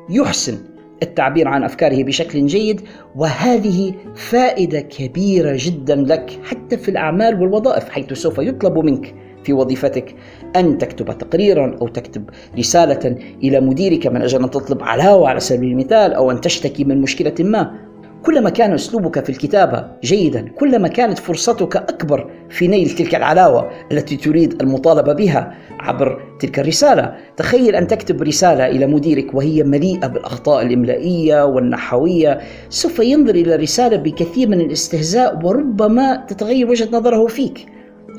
يحسن 0.10 0.58
التعبير 1.04 1.48
عن 1.48 1.64
أفكاره 1.64 2.04
بشكل 2.04 2.46
جيد 2.46 2.82
وهذه 3.16 3.94
فائدة 4.16 4.82
كبيرة 4.82 5.58
جدا 5.60 5.96
لك 5.96 6.40
حتى 6.44 6.78
في 6.78 6.92
الأعمال 6.92 7.42
والوظائف 7.42 7.90
حيث 7.90 8.14
سوف 8.14 8.38
يطلب 8.38 8.78
منك 8.78 9.16
في 9.44 9.54
وظيفتك 9.54 10.16
أن 10.56 10.78
تكتب 10.78 11.18
تقريرا 11.18 11.78
أو 11.82 11.88
تكتب 11.88 12.30
رسالة 12.58 13.18
إلى 13.44 13.60
مديرك 13.60 14.08
من 14.08 14.22
أجل 14.22 14.44
أن 14.44 14.50
تطلب 14.50 14.84
علاوة 14.84 15.30
على 15.30 15.40
سبيل 15.40 15.72
المثال 15.72 16.14
أو 16.14 16.32
أن 16.32 16.42
تشتكي 16.42 16.84
من 16.84 17.02
مشكلة 17.02 17.34
ما. 17.40 17.91
كلما 18.24 18.50
كان 18.50 18.74
أسلوبك 18.74 19.24
في 19.24 19.30
الكتابة 19.30 19.88
جيدا 20.04 20.48
كلما 20.48 20.88
كانت 20.88 21.20
فرصتك 21.20 21.76
أكبر 21.76 22.32
في 22.50 22.68
نيل 22.68 22.90
تلك 22.90 23.16
العلاوة 23.16 23.70
التي 23.92 24.18
تريد 24.18 24.62
المطالبة 24.62 25.14
بها 25.14 25.54
عبر 25.80 26.22
تلك 26.40 26.60
الرسالة. 26.60 27.16
تخيل 27.38 27.76
أن 27.76 27.88
تكتب 27.88 28.22
رسالة 28.22 28.68
إلى 28.68 28.86
مديرك 28.86 29.34
وهي 29.34 29.64
مليئة 29.64 30.08
بالأخطاء 30.08 30.66
الإملائية 30.66 31.46
والنحوية. 31.46 32.40
سوف 32.70 33.00
ينظر 33.00 33.36
إلى 33.36 33.56
الرسالة 33.56 33.98
بكثير 33.98 34.50
من 34.50 34.62
الاستهزاء 34.62 35.46
وربما 35.46 36.26
تتغير 36.28 36.70
وجهة 36.70 36.90
نظره 36.92 37.28
فيك 37.28 37.66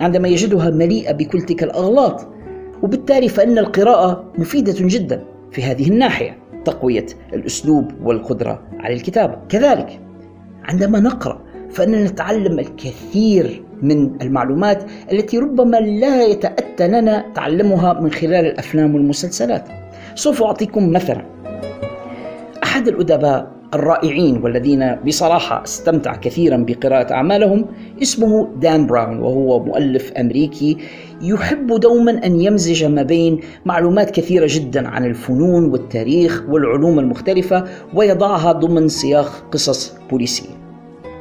عندما 0.01 0.29
يجدها 0.29 0.71
مليئة 0.71 1.13
بكل 1.13 1.43
تلك 1.43 1.63
الأغلاط. 1.63 2.29
وبالتالي 2.83 3.29
فإن 3.29 3.59
القراءة 3.59 4.33
مفيدة 4.39 4.75
جدا. 4.79 5.32
في 5.53 5.63
هذه 5.63 5.89
الناحية 5.89 6.39
تقوية 6.65 7.07
الأسلوب 7.33 7.93
والقدرة 8.03 8.63
على 8.81 8.95
الكتابة. 8.95 9.39
كذلك 9.49 10.01
عندما 10.65 11.01
نقرأ 11.01 11.43
فإننا 11.71 12.05
نتعلم 12.05 12.59
الكثير 12.59 13.65
من 13.83 14.23
المعلومات 14.23 14.85
التي 15.13 15.39
ربما 15.39 15.77
لا 15.77 16.25
يتأتى 16.25 16.89
لنا 16.89 17.25
تعلمها 17.35 17.93
من 17.93 18.11
خلال 18.11 18.47
الأفلام 18.47 18.95
والمسلسلات. 18.95 19.69
سوف 20.15 20.43
أعطيكم 20.43 20.93
مثلا 20.93 21.27
أحد 22.65 22.89
الأدباء 22.89 23.62
الرائعين 23.75 24.43
والذين 24.43 24.97
بصراحة 25.07 25.63
استمتع 25.65 26.17
كثيرا 26.17 26.57
بقراءة 26.57 27.13
أعمالهم 27.13 27.67
اسمه 28.03 28.49
دان 28.57 28.87
براون 28.87 29.19
وهو 29.19 29.65
مؤلف 29.65 30.13
أمريكي 30.13 30.79
يحب 31.23 31.81
دوما 31.81 32.27
أن 32.27 32.41
يمزج 32.41 32.85
ما 32.85 33.03
بين 33.03 33.41
معلومات 33.65 34.11
كثيرة 34.11 34.47
جدا 34.51 34.89
عن 34.89 35.05
الفنون 35.05 35.65
والتاريخ 35.65 36.45
والعلوم 36.49 36.99
المختلفة 36.99 37.65
ويضعها 37.95 38.53
ضمن 38.53 38.89
سياق 38.89 39.45
قصص 39.53 39.95
بوليسية. 40.11 40.63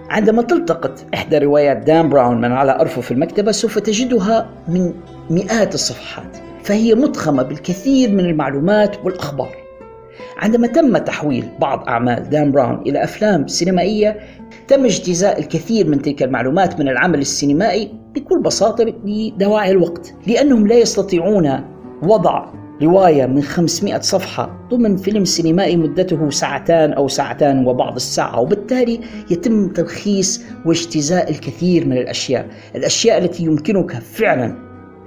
عندما 0.10 0.42
تلتقط 0.42 1.06
إحدى 1.14 1.38
روايات 1.38 1.78
دان 1.78 2.10
براون 2.10 2.42
من 2.42 2.52
على 2.52 2.72
أرفف 2.72 3.12
المكتبة 3.12 3.52
سوف 3.52 3.80
تجدها 3.80 4.50
من 4.68 4.94
مئات 5.30 5.74
الصفحات 5.74 6.38
فهي 6.64 6.96
مضخمة 6.96 7.44
بالكثير 7.44 8.12
من 8.12 8.20
المعلومات 8.20 9.06
والأخبار. 9.06 9.61
عندما 10.42 10.68
تم 10.68 10.98
تحويل 10.98 11.46
بعض 11.60 11.90
أعمال 11.90 12.30
دان 12.30 12.52
براون 12.52 12.82
إلى 12.82 13.04
أفلام 13.04 13.48
سينمائية 13.48 14.20
تم 14.68 14.86
اجتزاء 14.86 15.40
الكثير 15.40 15.88
من 15.88 16.02
تلك 16.02 16.24
المعلومات 16.24 16.80
من 16.80 16.90
العمل 16.90 17.20
السينمائي 17.20 17.92
بكل 18.16 18.42
بساطة 18.42 18.86
لدواعي 19.06 19.72
الوقت 19.72 20.14
لأنهم 20.28 20.68
لا 20.68 20.76
يستطيعون 20.76 21.60
وضع 22.04 22.46
رواية 22.82 23.26
من 23.26 23.42
500 23.42 24.00
صفحة 24.00 24.68
ضمن 24.70 24.98
فيلم 24.98 25.26
سينمائي 25.26 25.78
مدته 25.78 26.30
ساعتان 26.30 26.94
أو 26.94 27.08
ساعتان 27.08 27.68
وبعض 27.68 27.96
الساعة 27.96 28.40
وبالتالي 28.40 29.00
يتم 29.32 29.68
تلخيص 29.68 30.44
واجتزاء 30.66 31.30
الكثير 31.32 31.88
من 31.88 31.98
الأشياء 31.98 32.48
الأشياء 32.76 33.18
التي 33.18 33.44
يمكنك 33.44 33.92
فعلا 33.94 34.56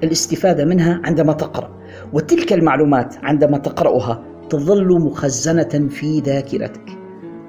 الاستفادة 0.03 0.65
منها 0.65 1.01
عندما 1.05 1.33
تقرأ. 1.33 1.71
وتلك 2.13 2.53
المعلومات 2.53 3.15
عندما 3.23 3.59
تقرأها 3.59 4.34
تظل 4.51 5.01
مخزنة 5.01 5.89
في 5.91 6.21
ذاكرتك. 6.21 6.99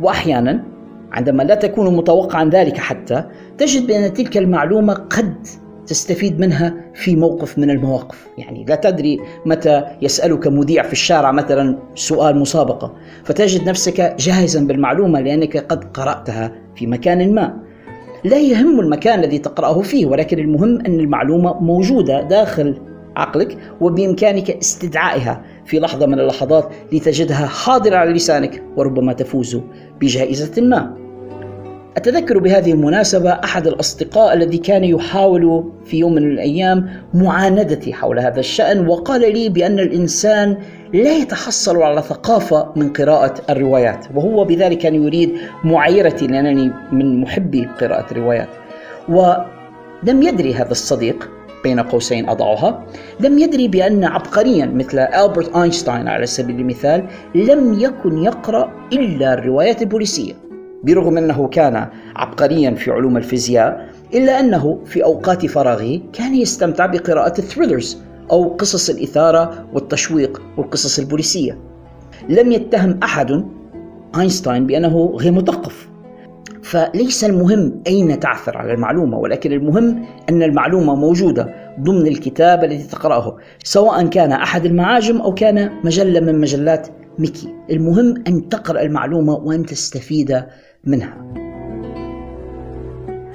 وأحيانا 0.02 0.64
عندما 1.12 1.44
لا 1.44 1.56
تكون 1.56 1.96
متوقعا 1.96 2.50
ذلك 2.50 2.78
حتى 2.78 3.24
تجد 3.58 3.88
بأن 3.88 4.14
تلك 4.14 4.38
المعلومة 4.38 4.94
قد 4.94 5.36
تستفيد 5.88 6.40
منها 6.40 6.92
في 6.94 7.16
موقف 7.16 7.58
من 7.58 7.70
المواقف. 7.70 8.28
يعني 8.38 8.66
لا 8.66 8.76
تدري 8.76 9.20
متى 9.46 9.84
يسألك 10.02 10.48
مذيع 10.48 10.84
في 10.84 10.94
الشارع 10.94 11.32
مثلا 11.32 11.80
سؤال 11.96 12.40
مسابقة 12.40 12.94
فتجد 13.24 13.70
نفسك 13.70 14.16
جاهزا 14.20 14.64
بالمعلومة 14.64 15.20
لأنك 15.20 15.58
قد 15.58 15.84
قرأتها 15.84 16.52
في 16.76 16.88
مكان 16.88 17.34
ما. 17.34 17.66
لا 18.26 18.38
يهم 18.38 18.80
المكان 18.80 19.20
الذي 19.20 19.40
تقرأه 19.40 19.82
فيه 19.82 20.06
ولكن 20.06 20.40
المهم 20.40 20.80
أن 20.86 21.00
المعلومة 21.00 21.60
موجودة 21.60 22.22
داخل 22.22 22.82
عقلك 23.16 23.58
وبإمكانك 23.82 24.52
استدعائها 24.52 25.42
في 25.66 25.80
لحظة 25.80 26.06
من 26.06 26.20
اللحظات 26.20 26.70
لتجدها 26.94 27.48
حاضرة 27.48 27.96
على 27.96 28.12
لسانك 28.12 28.64
وربما 28.78 29.14
تفوز 29.14 29.60
بجائزة 30.02 30.62
ما. 30.62 31.06
أتذكر 31.98 32.40
بهذه 32.40 32.72
المناسبة 32.72 33.30
أحد 33.30 33.68
الأصدقاء 33.68 34.34
الذي 34.34 34.58
كان 34.58 34.84
يحاول 34.84 35.72
في 35.86 35.98
يوم 35.98 36.14
من 36.14 36.32
الأيام 36.32 36.90
معاندتي 37.14 37.94
حول 37.94 38.20
هذا 38.20 38.40
الشأن 38.40 38.88
وقال 38.88 39.34
لي 39.34 39.50
بأن 39.50 39.80
الإنسان 39.80 40.58
لا 40.94 41.18
يتحصل 41.18 41.82
على 41.82 42.02
ثقافة 42.02 42.72
من 42.76 42.94
قراءة 42.94 43.34
الروايات 43.50 44.06
وهو 44.16 44.44
بذلك 44.44 44.78
كان 44.78 44.96
يريد 44.96 45.32
معايرتي 45.64 46.28
لأنني 46.28 46.72
من 46.92 47.22
محبي 47.22 47.68
قراءة 47.82 48.12
الروايات 48.12 48.50
ولم 49.10 50.22
يدري 50.24 50.54
هذا 50.54 50.72
الصديق 50.72 51.35
بين 51.66 51.80
قوسين 51.80 52.30
أضعها 52.30 52.86
لم 53.20 53.40
يدري 53.40 53.68
بأن 53.68 54.04
عبقريا 54.04 54.66
مثل 54.66 55.00
ألبرت 55.00 55.56
أينشتاين 55.56 56.08
على 56.08 56.26
سبيل 56.26 56.60
المثال 56.60 57.08
لم 57.36 57.80
يكن 57.80 58.18
يقرأ 58.18 58.72
إلا 58.94 59.34
الروايات 59.34 59.82
البوليسية. 59.82 60.34
برغم 60.84 61.18
أنه 61.18 61.48
كان 61.48 61.88
عبقريا 62.16 62.72
في 62.72 62.92
علوم 62.92 63.18
الفيزياء 63.18 63.90
إلا 64.14 64.40
أنه 64.40 64.80
في 64.86 65.04
أوقات 65.04 65.46
فراغه 65.46 66.02
كان 66.14 66.36
يستمتع 66.36 66.86
بقراءة 66.86 67.40
الثريلرز 67.40 67.98
أو 68.32 68.48
قصص 68.48 68.90
الإثارة 68.90 69.66
والتشويق 69.74 70.42
والقصص 70.58 71.00
البوليسية. 71.00 71.58
لم 72.30 72.52
يتهم 72.52 73.00
أحد 73.04 73.46
أينشتاين 74.20 74.68
بأنه 74.68 75.16
غير 75.16 75.32
مثقف. 75.32 75.95
فليس 76.66 77.24
المهم 77.24 77.82
أين 77.88 78.20
تعثر 78.20 78.58
على 78.58 78.74
المعلومة 78.74 79.18
ولكن 79.18 79.52
المهم 79.52 80.06
أن 80.30 80.44
المعلومة 80.44 80.96
موجودة 80.96 81.54
ضمن 81.80 82.08
الكتاب 82.08 82.64
الذي 82.64 82.84
تقرأه 82.84 83.38
سواء 83.64 84.08
كان 84.08 84.32
أحد 84.32 84.66
المعاجم 84.66 85.22
أو 85.22 85.34
كان 85.34 85.72
مجلة 85.84 86.20
من 86.20 86.40
مجلات 86.40 86.88
ميكي. 87.20 87.54
المهم 87.72 88.24
أن 88.28 88.50
تقرأ 88.50 88.82
المعلومة 88.82 89.34
وأن 89.34 89.66
تستفيد 89.66 90.44
منها. 90.84 91.34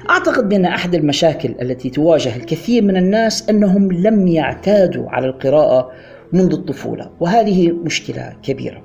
أعتقد 0.09 0.49
بأن 0.49 0.65
أحد 0.65 0.95
المشاكل 0.95 1.55
التي 1.61 1.89
تواجه 1.89 2.35
الكثير 2.35 2.83
من 2.83 2.97
الناس 2.97 3.49
أنهم 3.49 3.91
لم 3.91 4.27
يعتادوا 4.27 5.09
على 5.09 5.27
القراءة 5.27 5.91
منذ 6.33 6.53
الطفولة 6.53 7.09
وهذه 7.19 7.71
مشكلة 7.71 8.33
كبيرة. 8.43 8.81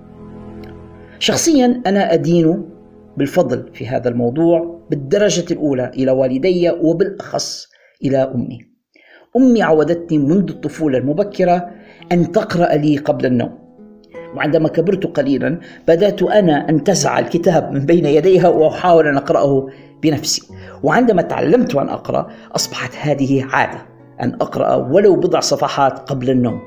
شخصيا 1.19 1.83
أنا 1.87 2.13
أدين 2.15 2.76
بالفضل 3.17 3.71
في 3.75 3.87
هذا 3.87 4.09
الموضوع 4.09 4.81
بالدرجة 4.91 5.53
الأولى 5.53 5.91
إلى 5.95 6.11
والدي 6.11 6.71
وبالأخص 6.71 7.69
إلى 8.05 8.19
أمي. 8.19 8.59
أمي 9.37 9.63
عودتني 9.63 10.19
منذ 10.19 10.51
الطفولة 10.51 10.99
المبكرة 10.99 11.71
أن 12.13 12.33
تقرأ 12.33 12.75
لي 12.75 12.97
قبل 12.97 13.27
النوم. 13.27 13.59
وعندما 14.37 14.69
كبرت 14.69 15.07
قليلا 15.07 15.61
بدأت 15.89 16.23
أنا 16.23 16.69
أنتزع 16.69 17.19
الكتاب 17.19 17.73
من 17.73 17.87
بين 17.87 18.07
يديها 18.07 18.49
وأحاول 18.49 19.07
أن 19.07 19.17
أقرأه 19.17 19.69
بنفسي. 20.03 20.43
وعندما 20.83 21.23
تعلمت 21.23 21.75
أن 21.75 21.89
أقرأ 21.89 22.31
أصبحت 22.57 22.97
هذه 23.01 23.45
عادة 23.45 23.79
أن 24.23 24.35
أقرأ 24.35 24.75
ولو 24.75 25.17
بضع 25.17 25.41
صفحات 25.41 25.99
قبل 25.99 26.31
النوم. 26.31 26.61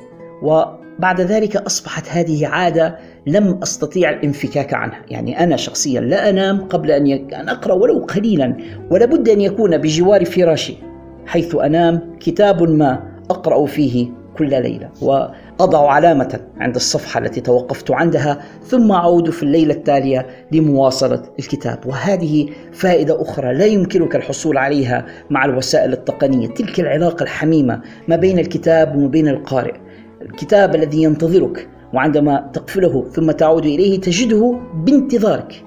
وبعد 0.99 1.21
ذلك 1.21 1.55
أصبحت 1.55 2.09
هذه 2.09 2.47
عادة 2.47 2.97
لم 3.27 3.59
أستطيع 3.63 4.09
الانفكاك 4.09 4.73
عنها، 4.73 5.01
يعني 5.09 5.43
أنا 5.43 5.55
شخصيا 5.55 6.01
لا 6.01 6.29
أنام 6.29 6.67
قبل 6.67 6.91
أن 6.91 7.07
أن 7.33 7.49
أقرأ 7.49 7.73
ولو 7.73 7.99
قليلا، 7.99 8.57
ولا 8.91 9.05
بد 9.05 9.29
أن 9.29 9.41
يكون 9.41 9.77
بجوار 9.77 10.25
فراشي 10.25 10.77
حيث 11.25 11.55
أنام 11.55 12.01
كتاب 12.19 12.63
ما 12.63 13.03
أقرأ 13.29 13.65
فيه 13.65 14.07
كل 14.37 14.49
ليلة، 14.49 14.89
وأضع 15.01 15.91
علامة 15.91 16.39
عند 16.57 16.75
الصفحة 16.75 17.19
التي 17.19 17.41
توقفت 17.41 17.91
عندها، 17.91 18.41
ثم 18.63 18.91
أعود 18.91 19.29
في 19.29 19.43
الليلة 19.43 19.73
التالية 19.73 20.27
لمواصلة 20.51 21.21
الكتاب، 21.39 21.79
وهذه 21.85 22.49
فائدة 22.71 23.21
أخرى 23.21 23.53
لا 23.53 23.65
يمكنك 23.65 24.15
الحصول 24.15 24.57
عليها 24.57 25.05
مع 25.29 25.45
الوسائل 25.45 25.93
التقنية، 25.93 26.47
تلك 26.47 26.79
العلاقة 26.79 27.23
الحميمة 27.23 27.81
ما 28.07 28.15
بين 28.15 28.39
الكتاب 28.39 28.95
وما 28.95 29.07
بين 29.07 29.27
القارئ. 29.27 29.73
الكتاب 30.21 30.75
الذي 30.75 31.03
ينتظرك 31.03 31.69
وعندما 31.93 32.49
تقفله 32.53 33.09
ثم 33.11 33.31
تعود 33.31 33.65
إليه 33.65 33.99
تجده 33.99 34.59
بانتظارك. 34.85 35.63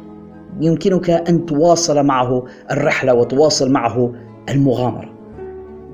يمكنك 0.60 1.10
أن 1.10 1.46
تواصل 1.46 2.02
معه 2.02 2.44
الرحلة 2.70 3.14
وتواصل 3.14 3.70
معه 3.70 4.12
المغامرة. 4.48 5.12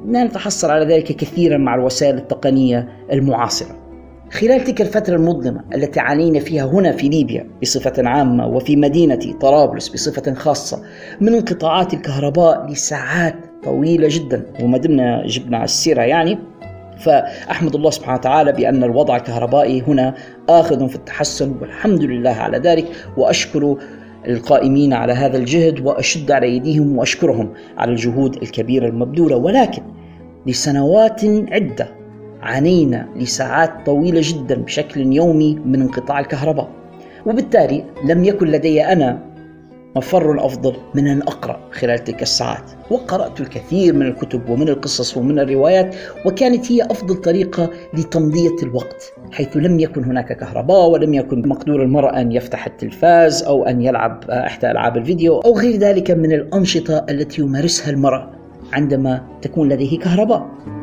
لا 0.06 0.24
نتحصل 0.24 0.70
على 0.70 0.94
ذلك 0.94 1.04
كثيرا 1.04 1.56
مع 1.58 1.74
الوسائل 1.74 2.16
التقنية 2.16 2.88
المعاصرة. 3.12 3.88
خلال 4.32 4.64
تلك 4.64 4.80
الفترة 4.80 5.14
المظلمة 5.16 5.64
التي 5.74 6.00
عانينا 6.00 6.40
فيها 6.40 6.64
هنا 6.64 6.92
في 6.92 7.08
ليبيا 7.08 7.50
بصفة 7.62 8.08
عامة 8.08 8.46
وفي 8.46 8.76
مدينة 8.76 9.32
طرابلس 9.40 9.88
بصفة 9.88 10.34
خاصة 10.34 10.82
من 11.20 11.34
انقطاعات 11.34 11.94
الكهرباء 11.94 12.66
لساعات 12.66 13.34
طويلة 13.64 14.08
جدا 14.10 14.46
وما 14.60 14.78
دمنا 14.78 15.26
جبنا 15.26 15.64
السيرة 15.64 16.02
يعني 16.02 16.38
فأحمد 16.98 17.74
الله 17.74 17.90
سبحانه 17.90 18.18
وتعالى 18.18 18.52
بأن 18.52 18.84
الوضع 18.84 19.16
الكهربائي 19.16 19.82
هنا 19.86 20.14
آخذ 20.48 20.88
في 20.88 20.96
التحسن 20.96 21.54
والحمد 21.60 22.02
لله 22.02 22.30
على 22.30 22.58
ذلك 22.58 22.86
وأشكر 23.16 23.76
القائمين 24.28 24.92
على 24.92 25.12
هذا 25.12 25.36
الجهد 25.36 25.86
وأشد 25.86 26.30
على 26.30 26.46
أيديهم 26.46 26.98
وأشكرهم 26.98 27.52
على 27.78 27.90
الجهود 27.92 28.42
الكبيرة 28.42 28.88
المبذولة. 28.88 29.36
ولكن 29.36 29.82
لسنوات 30.46 31.24
عدة 31.24 31.88
عانينا 32.42 33.08
لساعات 33.16 33.86
طويلة 33.86 34.20
جدا 34.24 34.54
بشكل 34.54 35.12
يومي 35.12 35.54
من 35.54 35.80
انقطاع 35.80 36.20
الكهرباء. 36.20 36.68
وبالتالي 37.26 37.84
لم 38.04 38.24
يكن 38.24 38.46
لدي 38.46 38.84
أنا 38.84 39.28
مفر 39.98 40.46
أفضل 40.46 40.76
من 40.94 41.06
أن 41.06 41.22
أقرأ 41.22 41.60
خلال 41.72 42.04
تلك 42.04 42.22
الساعات. 42.22 42.70
وقرأت 42.90 43.40
الكثير 43.40 43.94
من 43.94 44.06
الكتب 44.06 44.48
ومن 44.48 44.68
القصص 44.68 45.16
ومن 45.16 45.38
الروايات 45.38 45.94
وكانت 46.26 46.72
هي 46.72 46.82
أفضل 46.82 47.14
طريقة 47.16 47.70
لتمضية 47.94 48.56
الوقت 48.62 49.12
حيث 49.32 49.56
لم 49.56 49.80
يكن 49.80 50.04
هناك 50.04 50.32
كهرباء 50.32 50.88
ولم 50.90 51.14
يكن 51.14 51.48
مقدور 51.48 51.82
المرء 51.82 52.20
أن 52.20 52.32
يفتح 52.32 52.66
التلفاز 52.66 53.42
أو 53.42 53.64
أن 53.64 53.82
يلعب 53.82 54.24
إحدى 54.30 54.70
ألعاب 54.70 54.96
الفيديو 54.96 55.38
أو 55.38 55.58
غير 55.58 55.76
ذلك 55.76 56.10
من 56.10 56.32
الأنشطة 56.32 57.06
التي 57.10 57.42
يمارسها 57.42 57.90
المرء 57.90 58.22
عندما 58.72 59.26
تكون 59.42 59.68
لديه 59.68 59.98
كهرباء. 59.98 60.77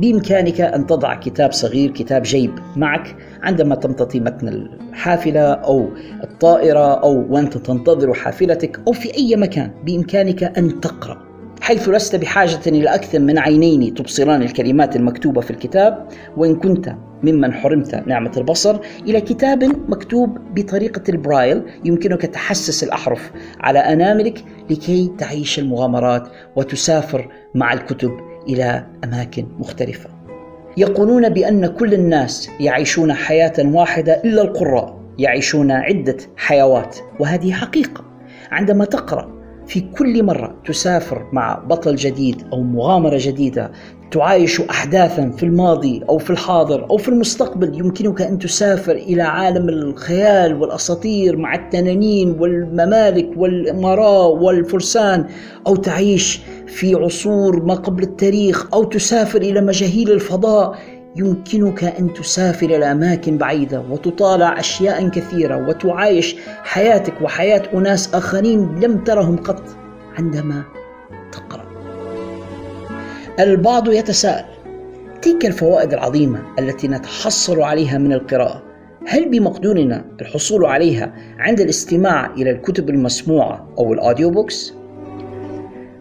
بإمكانك 0.00 0.60
أن 0.60 0.86
تضع 0.86 1.14
كتاب 1.14 1.52
صغير 1.52 1.90
كتاب 1.90 2.22
جيب 2.22 2.52
معك 2.76 3.16
عندما 3.42 3.74
تمتطي 3.74 4.20
متن 4.20 4.48
الحافلة 4.48 5.40
أو 5.40 5.88
الطائرة 6.24 6.94
أو 7.02 7.26
وأنت 7.30 7.58
تنتظر 7.58 8.14
حافلتك 8.14 8.80
أو 8.86 8.92
في 8.92 9.16
أي 9.16 9.36
مكان. 9.36 9.70
بإمكانك 9.84 10.42
أن 10.58 10.80
تقرأ. 10.80 11.28
حيث 11.60 11.88
لست 11.88 12.16
بحاجة 12.16 12.60
إلى 12.66 12.94
أكثر 12.94 13.18
من 13.18 13.38
عينين 13.38 13.94
تبصران 13.94 14.42
الكلمات 14.42 14.96
المكتوبة 14.96 15.40
في 15.40 15.50
الكتاب 15.50 16.08
وإن 16.36 16.56
كنت 16.56 16.94
ممن 17.22 17.52
حرمت 17.52 17.94
نعمة 17.94 18.32
البصر 18.36 18.78
إلى 19.06 19.20
كتاب 19.20 19.64
مكتوب 19.90 20.38
بطريقة 20.54 21.02
البرايل 21.08 21.62
يمكنك 21.84 22.22
تحسس 22.22 22.84
الأحرف 22.84 23.32
على 23.60 23.78
أناملك 23.78 24.44
لكي 24.70 25.12
تعيش 25.18 25.58
المغامرات 25.58 26.28
وتسافر 26.56 27.28
مع 27.54 27.72
الكتب. 27.72 28.27
إلى 28.48 28.86
أماكن 29.04 29.46
مختلفة. 29.58 30.10
يقولون 30.76 31.28
بأن 31.28 31.66
كل 31.66 31.94
الناس 31.94 32.50
يعيشون 32.60 33.12
حياة 33.12 33.52
واحدة 33.58 34.22
إلا 34.24 34.42
القراء 34.42 34.98
يعيشون 35.18 35.70
عدة 35.70 36.16
حيوات 36.36 36.96
وهذه 37.20 37.52
حقيقة. 37.52 38.04
عندما 38.50 38.84
تقرأ 38.84 39.38
في 39.66 39.80
كل 39.80 40.22
مرة 40.22 40.54
تسافر 40.66 41.26
مع 41.32 41.54
بطل 41.54 41.96
جديد 41.96 42.42
أو 42.52 42.62
مغامرة 42.62 43.18
جديدة 43.20 43.70
تعايش 44.10 44.60
أحداثا 44.60 45.30
في 45.30 45.42
الماضي 45.42 46.02
أو 46.08 46.18
في 46.18 46.30
الحاضر 46.30 46.90
أو 46.90 46.96
في 46.96 47.08
المستقبل 47.08 47.78
يمكنك 47.78 48.22
أن 48.22 48.38
تسافر 48.38 48.92
إلى 48.92 49.22
عالم 49.22 49.68
الخيال 49.68 50.54
والأساطير 50.60 51.36
مع 51.36 51.54
التنانين 51.54 52.36
والممالك 52.40 53.30
والأمراء 53.36 54.30
والفرسان 54.30 55.26
أو 55.66 55.76
تعيش 55.76 56.40
في 56.68 56.94
عصور 56.94 57.64
ما 57.64 57.74
قبل 57.74 58.02
التاريخ 58.02 58.74
أو 58.74 58.84
تسافر 58.84 59.42
إلى 59.42 59.60
مجاهيل 59.60 60.10
الفضاء 60.10 60.78
يمكنك 61.16 61.84
أن 61.84 62.14
تسافر 62.14 62.66
إلى 62.66 62.92
أماكن 62.92 63.38
بعيدة 63.38 63.82
وتطالع 63.90 64.60
أشياء 64.60 65.08
كثيرة 65.08 65.68
وتعايش 65.68 66.36
حياتك 66.62 67.14
وحياة 67.22 67.62
أناس 67.74 68.14
آخرين 68.14 68.80
لم 68.80 69.04
ترهم 69.04 69.36
قط 69.36 69.62
عندما 70.18 70.62
تقرأ. 71.32 71.64
البعض 73.40 73.88
يتساءل 73.88 74.44
تلك 75.22 75.46
الفوائد 75.46 75.92
العظيمة 75.92 76.42
التي 76.58 76.88
نتحصل 76.88 77.60
عليها 77.60 77.98
من 77.98 78.12
القراءة 78.12 78.62
هل 79.06 79.28
بمقدورنا 79.28 80.04
الحصول 80.20 80.64
عليها 80.64 81.14
عند 81.38 81.60
الاستماع 81.60 82.34
إلى 82.34 82.50
الكتب 82.50 82.90
المسموعة 82.90 83.68
أو 83.78 83.92
الأوديو 83.92 84.30
بوكس؟ 84.30 84.77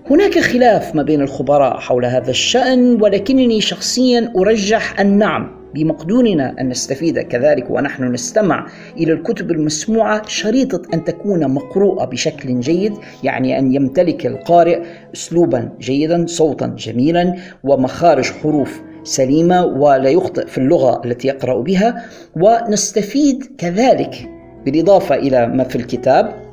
هناك 0.10 0.40
خلاف 0.40 0.96
ما 0.96 1.04
بين 1.04 1.22
الخبراء 1.22 1.80
حول 1.80 2.06
هذا 2.06 2.30
الشأن 2.30 3.02
ولكنني 3.02 3.62
شخصيا 3.62 4.34
أرجح 4.38 5.00
أن 5.00 5.18
نعم 5.18 5.58
بمقدورنا 5.76 6.56
أن 6.62 6.70
نستفيد 6.70 7.20
كذلك 7.20 7.70
ونحن 7.70 8.04
نستمع 8.04 8.68
إلى 8.98 9.14
الكتب 9.14 9.52
المسموعة 9.52 10.28
شريطة 10.28 10.82
أن 10.94 11.04
تكون 11.04 11.54
مقروءة 11.54 12.06
بشكل 12.06 12.60
جيد 12.60 12.94
يعني 13.24 13.60
أن 13.60 13.74
يمتلك 13.74 14.26
القارئ 14.26 14.82
أسلوبا 15.16 15.70
جيدا 15.80 16.26
صوتا 16.28 16.68
جميلا 16.68 17.36
ومخارج 17.64 18.26
حروف 18.26 18.82
سليمة 19.04 19.66
ولا 19.66 20.10
يخطئ 20.10 20.48
في 20.48 20.58
اللغة 20.58 21.02
التي 21.06 21.28
يقرأ 21.28 21.62
بها. 21.62 22.06
ونستفيد 22.36 23.44
كذلك 23.58 24.30
بالإضافة 24.66 25.16
إلى 25.16 25.48
ما 25.48 25.64
في 25.64 25.76
الكتاب. 25.76 26.47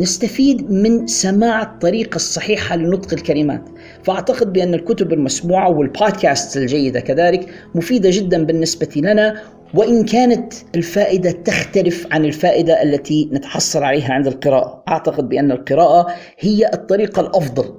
نستفيد 0.00 0.70
من 0.70 1.06
سماع 1.06 1.62
الطريقة 1.62 2.16
الصحيحة 2.16 2.76
لنطق 2.76 3.12
الكلمات. 3.12 3.68
فأعتقد 4.02 4.52
بأن 4.52 4.74
الكتب 4.74 5.12
المسموعة 5.12 5.70
والبودكاست 5.70 6.56
الجيدة 6.56 7.00
كذلك 7.00 7.48
مفيدة 7.74 8.10
جدا 8.12 8.44
بالنسبة 8.44 8.88
لنا 8.96 9.42
وإن 9.74 10.04
كانت 10.04 10.52
الفائدة 10.74 11.30
تختلف 11.30 12.06
عن 12.12 12.24
الفائدة 12.24 12.82
التي 12.82 13.30
نتحصل 13.32 13.82
عليها 13.82 14.12
عند 14.12 14.26
القراءة. 14.26 14.82
أعتقد 14.88 15.28
بأن 15.28 15.52
القراءة 15.52 16.14
هي 16.38 16.70
الطريقة 16.74 17.20
الأفضل 17.20 17.74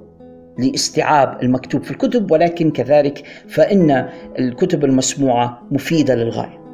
لاستيعاب 0.58 1.42
المكتوب 1.42 1.84
في 1.84 1.90
الكتب 1.90 2.30
ولكن 2.30 2.70
كذلك 2.70 3.22
فإن 3.48 4.08
الكتب 4.38 4.84
المسموعة 4.84 5.62
مفيدة 5.70 6.14
للغاية. 6.14 6.65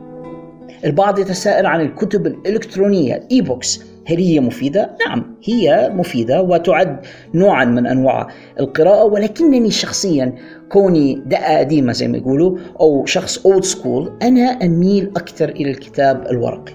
البعض 0.84 1.18
يتساءل 1.18 1.66
عن 1.66 1.80
الكتب 1.80 2.26
الإلكترونية 2.26 3.14
الإي 3.14 3.40
بوكس 3.40 3.82
هل 4.06 4.16
هي 4.18 4.40
مفيدة؟ 4.40 4.90
نعم 5.06 5.36
هي 5.44 5.90
مفيدة 5.94 6.42
وتعد 6.42 6.96
نوعا 7.34 7.64
من 7.64 7.86
أنواع 7.86 8.28
القراءة 8.60 9.04
ولكنني 9.04 9.70
شخصيا 9.70 10.34
كوني 10.68 11.22
دقة 11.26 11.58
قديمة 11.58 11.92
زي 11.92 12.08
ما 12.08 12.16
يقولوا 12.18 12.58
أو 12.80 13.06
شخص 13.06 13.46
أولد 13.46 13.64
سكول 13.64 14.12
أنا 14.22 14.42
أميل 14.42 15.10
أكثر 15.16 15.48
إلى 15.48 15.70
الكتاب 15.70 16.26
الورقي. 16.30 16.72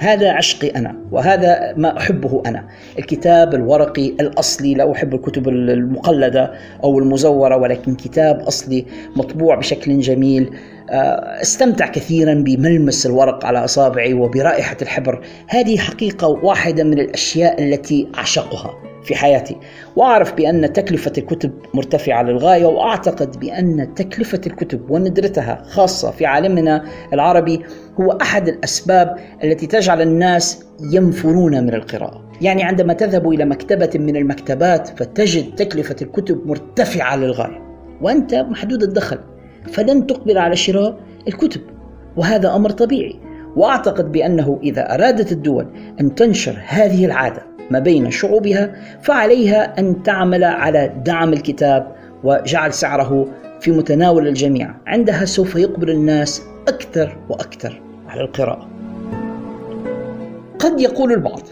هذا 0.00 0.32
عشقي 0.32 0.68
أنا 0.68 0.96
وهذا 1.12 1.74
ما 1.76 1.98
أحبه 1.98 2.42
أنا. 2.46 2.68
الكتاب 2.98 3.54
الورقي 3.54 4.08
الأصلي 4.08 4.74
لا 4.74 4.92
أحب 4.92 5.14
الكتب 5.14 5.48
المقلدة 5.48 6.52
أو 6.84 6.98
المزورة 6.98 7.56
ولكن 7.56 7.94
كتاب 7.94 8.40
أصلي 8.40 8.84
مطبوع 9.16 9.54
بشكل 9.54 10.00
جميل. 10.00 10.50
استمتع 10.90 11.86
كثيرا 11.86 12.34
بملمس 12.34 13.06
الورق 13.06 13.44
على 13.44 13.64
أصابعي 13.64 14.14
وبرائحة 14.14 14.76
الحبر. 14.82 15.24
هذه 15.48 15.78
حقيقة 15.78 16.28
واحدة 16.28 16.84
من 16.84 16.98
الأشياء 16.98 17.62
التي 17.64 18.08
أعشقها 18.18 18.74
في 19.04 19.14
حياتي. 19.14 19.56
وأعرف 19.96 20.34
بأن 20.34 20.72
تكلفة 20.72 21.12
الكتب 21.18 21.52
مرتفعة 21.74 22.22
للغاية 22.22 22.66
وأعتقد 22.66 23.40
بأن 23.40 23.94
تكلفة 23.94 24.40
الكتب 24.46 24.90
وندرتها 24.90 25.62
خاصة 25.68 26.10
في 26.10 26.26
عالمنا 26.26 26.84
العربي 27.12 27.64
هو 28.00 28.12
أحد 28.12 28.48
الأسباب 28.48 29.16
التي 29.44 29.66
تجعل 29.66 30.02
الناس 30.02 30.64
ينفرون 30.92 31.64
من 31.64 31.74
القراءة. 31.74 32.28
يعني 32.40 32.62
عندما 32.62 32.92
تذهب 32.92 33.28
إلى 33.28 33.44
مكتبة 33.44 33.90
من 33.94 34.16
المكتبات 34.16 34.88
فتجد 34.88 35.54
تكلفة 35.54 35.96
الكتب 36.02 36.46
مرتفعة 36.46 37.16
للغاية 37.16 37.62
وأنت 38.02 38.34
محدود 38.34 38.82
الدخل. 38.82 39.18
فلن 39.72 40.06
تقبل 40.06 40.38
على 40.38 40.56
شراء 40.56 40.98
الكتب 41.28 41.60
وهذا 42.16 42.56
أمر 42.56 42.70
طبيعي. 42.70 43.16
وأعتقد 43.56 44.12
بأنه 44.12 44.58
إذا 44.62 44.94
أرادت 44.94 45.32
الدول 45.32 45.66
أن 46.00 46.14
تنشر 46.14 46.62
هذه 46.66 47.04
العادة 47.04 47.42
ما 47.70 47.78
بين 47.78 48.10
شعوبها 48.10 48.74
فعليها 49.02 49.78
أن 49.78 50.02
تعمل 50.02 50.44
على 50.44 50.92
دعم 51.04 51.32
الكتاب 51.32 51.92
وجعل 52.24 52.72
سعره 52.72 53.26
في 53.60 53.70
متناول 53.70 54.28
الجميع. 54.28 54.74
عندها 54.86 55.24
سوف 55.24 55.56
يقبل 55.56 55.90
الناس 55.90 56.42
أكثر 56.68 57.18
وأكثر 57.28 57.82
على 58.08 58.20
القراءة. 58.20 58.68
قد 60.58 60.80
يقول 60.80 61.12
البعض 61.12 61.42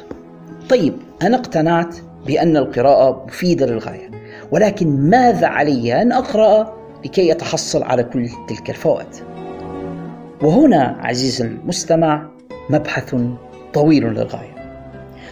طيب 0.69 0.95
أنا 1.23 1.37
اقتنعت 1.37 1.97
بأن 2.27 2.57
القراءة 2.57 3.25
مفيدة 3.27 3.67
للغاية 3.67 4.11
ولكن 4.51 5.11
ماذا 5.11 5.47
علي 5.47 6.03
أن 6.03 6.13
أقرأ 6.13 6.77
لكي 7.07 7.29
يتحصل 7.29 7.83
على 7.83 8.05
كل 8.05 8.29
تلك 8.49 8.71
الفوائد. 8.71 9.07
وهنا 10.43 10.97
عزيزي 11.01 11.45
المستمع 11.45 12.29
مبحث 12.71 13.17
طويل 13.75 14.05
للغاية. 14.05 14.57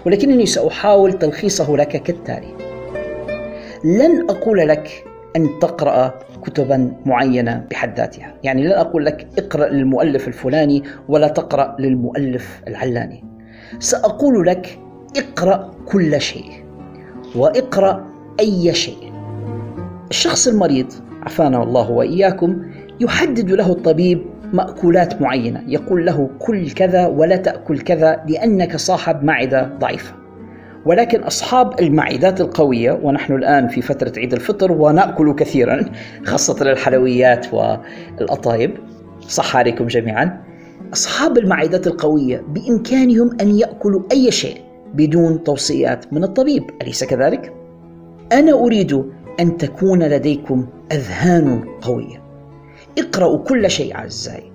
ولكنني 0.07 0.47
سأحاول 0.47 1.13
تلخيصه 1.13 1.77
لك 1.77 1.89
كالتالي. 1.89 2.55
لن 3.85 4.31
أقول 4.31 4.59
لك 4.59 5.05
أن 5.37 5.49
تقرأ 5.61 6.15
كتبا 6.45 6.93
معينة 7.07 7.67
بحد 7.71 7.97
ذاتها. 7.97 8.35
يعني 8.43 8.63
لن 8.63 8.73
أقول 8.73 9.05
لك 9.05 9.29
اقرأ 9.39 9.69
للمؤلف 9.69 10.29
الفلاني 10.29 10.83
ولا 11.09 11.29
تقرأ 11.29 11.77
للمؤلف 11.79 12.63
العلاني. 12.69 13.25
سأقول 13.79 14.47
لك 14.47 14.79
اقرأ 15.17 15.71
كل 15.87 16.21
شيء. 16.21 16.51
وإقرأ 17.37 18.05
أي 18.41 18.75
شيء. 18.75 19.13
الشخص 20.11 20.49
المريض 20.49 20.93
عافانا 21.25 21.63
الله 21.63 21.91
وإياكم 21.91 22.63
يحدد 23.01 23.51
له 23.51 23.73
الطبيب 23.73 24.23
مأكولات 24.53 25.23
معينة 25.23 25.63
يقول 25.67 26.07
له 26.07 26.31
كل 26.39 26.71
كذا 26.71 27.07
ولا 27.07 27.37
تأكل 27.37 27.79
كذا 27.79 28.25
لأنك 28.29 28.77
صاحب 28.77 29.25
معدة 29.25 29.71
ضعيفة. 29.79 30.15
ولكن 30.87 31.21
أصحاب 31.21 31.81
المعدات 31.81 32.41
القوية 32.41 33.01
ونحن 33.03 33.33
الآن 33.33 33.69
في 33.69 33.83
فترة 33.83 34.13
عيد 34.17 34.33
الفطر 34.33 34.73
ونأكل 34.73 35.35
كثيرا 35.35 35.85
خاصة 36.25 36.71
الحلويات 36.71 37.47
والأطايب. 37.55 38.75
صح 39.29 39.57
عليكم 39.57 39.87
جميعا. 39.87 40.41
أصحاب 40.93 41.39
المعدات 41.39 41.87
القوية 41.87 42.45
بإمكانهم 42.49 43.31
أن 43.41 43.59
يأكلوا 43.59 44.03
أي 44.13 44.31
شيء 44.31 44.61
بدون 44.95 45.45
توصيات 45.45 46.13
من 46.13 46.25
الطبيب 46.25 46.63
أليس 46.83 47.05
كذلك؟ 47.05 47.53
أنا 48.33 48.53
أريد 48.53 49.05
أن 49.41 49.57
تكون 49.57 50.03
لديكم 50.03 50.67
أذهان 50.93 51.65
قوية. 51.83 52.23
اقرأوا 52.99 53.39
كل 53.39 53.71
شيء 53.71 53.95
أعزائي. 53.95 54.53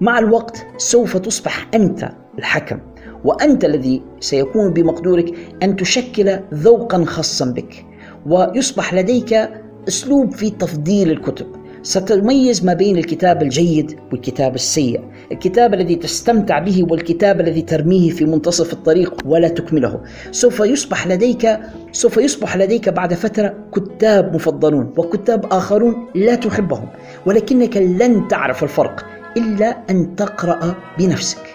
مع 0.00 0.18
الوقت 0.18 0.66
سوف 0.76 1.16
تصبح 1.16 1.68
أنت 1.74 2.12
الحكم 2.38 2.78
وأنت 3.24 3.64
الذي 3.64 4.02
سيكون 4.20 4.72
بمقدورك 4.72 5.34
أن 5.62 5.76
تشكل 5.76 6.38
ذوقا 6.54 7.04
خاصا 7.04 7.44
بك 7.44 7.86
ويصبح 8.26 8.94
لديك 8.94 9.48
أسلوب 9.88 10.32
في 10.32 10.50
تفضيل 10.50 11.10
الكتب. 11.10 11.46
ستميز 11.84 12.64
ما 12.64 12.74
بين 12.74 12.96
الكتاب 12.98 13.42
الجيد 13.42 13.98
والكتاب 14.12 14.54
السيء. 14.54 15.00
الكتاب 15.32 15.74
الذي 15.74 15.96
تستمتع 15.96 16.58
به 16.58 16.86
والكتاب 16.90 17.40
الذي 17.40 17.62
ترميه 17.62 18.10
في 18.10 18.24
منتصف 18.24 18.72
الطريق 18.72 19.22
ولا 19.24 19.48
تكمله. 19.48 20.00
سوف 20.30 20.60
يصبح 20.60 21.06
لديك 21.06 21.58
سوف 21.92 22.16
يصبح 22.16 22.56
لديك 22.56 22.88
بعد 22.88 23.14
فترة 23.14 23.54
كتاب 23.74 24.34
مفضلون 24.34 24.92
وكتاب 24.96 25.52
آخرون 25.52 26.06
لا 26.14 26.34
تحبهم 26.34 26.88
ولكنك 27.26 27.76
لن 27.76 28.28
تعرف 28.28 28.62
الفرق 28.62 29.06
إلا 29.36 29.76
أن 29.90 30.16
تقرأ 30.16 30.74
بنفسك. 30.98 31.46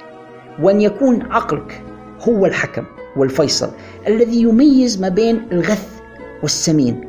وأن 0.61 0.81
يكون 0.81 1.21
عقلك 1.21 1.81
هو 2.29 2.45
الحكم 2.45 2.83
والفيصل 3.17 3.69
الذي 4.07 4.41
يميز 4.41 5.01
ما 5.01 5.09
بين 5.09 5.41
الغث 5.51 5.99
والسمين 6.41 7.01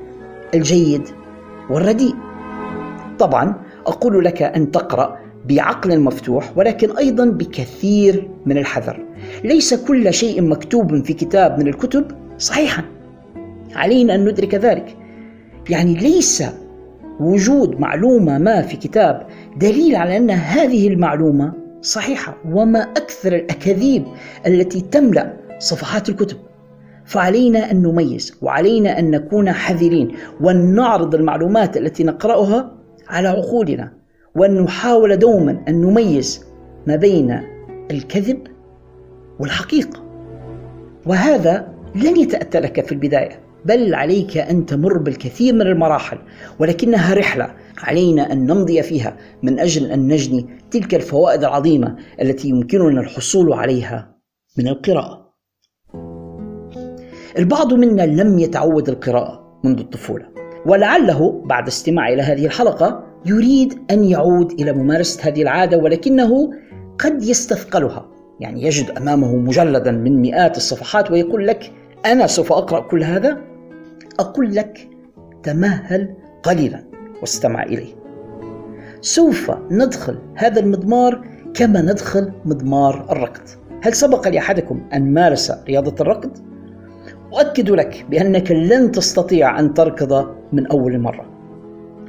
الجيد 0.54 1.02
والرديء. 1.70 2.29
طبعا 3.20 3.54
أقول 3.87 4.24
لك 4.24 4.42
أن 4.42 4.70
تقرأ 4.70 5.16
بعقل 5.48 6.00
مفتوح 6.00 6.52
ولكن 6.56 6.96
أيضا 6.96 7.24
بكثير 7.24 8.28
من 8.46 8.59
الحذر. 8.59 9.06
ليس 9.44 9.74
كل 9.74 10.14
شيء 10.14 10.42
مكتوب 10.42 11.04
في 11.04 11.12
كتاب 11.12 11.59
من 11.59 11.68
الكتب 11.68 12.04
صحيحا. 12.38 12.83
علينا 13.74 14.14
أن 14.14 14.24
ندرك 14.24 14.54
ذلك. 14.54 14.96
يعني 15.70 15.94
ليس 15.94 16.44
وجود 17.20 17.80
معلومة 17.80 18.38
ما 18.38 18.62
في 18.62 18.76
كتاب 18.76 19.26
دليل 19.56 19.96
على 19.96 20.16
أن 20.16 20.30
هذه 20.30 20.88
المعلومة 20.88 21.52
صحيحة 21.83 22.37
وما 22.52 22.83
أكثر 22.83 23.35
الأكاذيب 23.35 24.04
التي 24.46 24.80
تملأ 24.80 25.37
صفحات 25.59 26.09
الكتب. 26.09 26.37
فعلينا 27.04 27.70
أن 27.70 27.83
نميز 27.83 28.38
وعلينا 28.42 28.98
أن 28.98 29.11
نكون 29.11 29.52
حذرين 29.52 30.12
وأن 30.40 30.74
نعرض 30.74 31.14
المعلومات 31.14 31.76
التي 31.76 32.04
نقرأها 32.04 32.79
على 33.11 33.29
عقولنا 33.29 33.92
وأن 34.35 34.61
نحاول 34.61 35.16
دوما 35.16 35.64
أن 35.68 35.81
نميز 35.81 36.44
ما 36.87 36.96
بين 36.96 37.40
الكذب 37.90 38.46
والحقيقة. 39.40 40.03
وهذا 41.07 41.68
لن 41.94 42.16
يتأتى 42.16 42.61
لك 42.61 42.87
في 42.87 42.92
البداية 42.92 43.40
بل 43.64 43.94
عليك 43.94 44.37
أن 44.37 44.66
تمر 44.66 44.99
بالكثير 44.99 45.55
من 45.55 45.62
المراحل 45.62 46.18
ولكنها 46.59 47.14
رحلة 47.14 47.55
علينا 47.79 48.33
أن 48.33 48.46
نمضي 48.46 48.83
فيها 48.83 49.16
من 49.42 49.59
أجل 49.59 49.90
أن 49.90 50.09
نجني 50.09 50.46
تلك 50.70 50.94
الفوائد 50.94 51.44
العظيمة 51.44 51.96
التي 52.20 52.49
يمكننا 52.49 53.01
الحصول 53.01 53.53
عليها 53.53 54.16
من 54.59 54.68
القراءة. 54.68 55.31
البعض 57.38 57.75
منا 57.75 58.03
لم 58.03 58.38
يتعود 58.38 58.88
القراءة 58.88 59.61
منذ 59.64 59.81
الطفولة. 59.81 60.29
ولعله 60.66 61.42
بعد 61.44 61.66
استماع 61.66 62.09
إلى 62.09 62.23
هذه 62.23 62.46
الحلقة 62.46 63.05
يريد 63.27 63.79
أن 63.90 64.05
يعود 64.05 64.53
إلى 64.53 64.73
ممارسة 64.73 65.29
هذه 65.29 65.42
العادة 65.42 65.79
ولكنه 65.79 66.51
قد 66.99 67.23
يستثقلها. 67.23 68.07
يعني 68.40 68.62
يجد 68.62 68.90
أمامه 68.90 69.37
مجلدا 69.37 69.90
من 69.90 70.20
مئات 70.20 70.57
الصفحات 70.57 71.11
ويقول 71.11 71.46
لك 71.46 71.73
أنا 72.07 72.27
سوف 72.27 72.53
أقرأ 72.53 72.81
كل 72.81 73.03
هذا؟ 73.05 73.38
أقول 74.20 74.55
لك 74.55 74.88
تمهل 75.42 76.14
قليلا 76.42 76.85
واستمع 77.20 77.62
إليه. 77.62 77.94
سوف 79.01 79.51
ندخل 79.70 80.18
هذا 80.35 80.61
المضمار 80.61 81.25
كما 81.55 81.83
ندخل 81.83 82.33
مضمار 82.44 83.07
الركض. 83.12 83.42
هل 83.83 83.94
سبق 83.94 84.29
لأحدكم 84.29 84.83
أن 84.94 85.14
مارس 85.14 85.53
رياضة 85.68 85.94
الركض؟ 86.01 86.31
أؤكد 87.33 87.70
لك 87.70 88.07
بأنك 88.11 88.51
لن 88.51 88.92
تستطيع 88.92 89.61
أن 89.61 89.75
تركض 89.75 90.39
من 90.52 90.66
أول 90.66 90.98
مرة. 90.98 91.26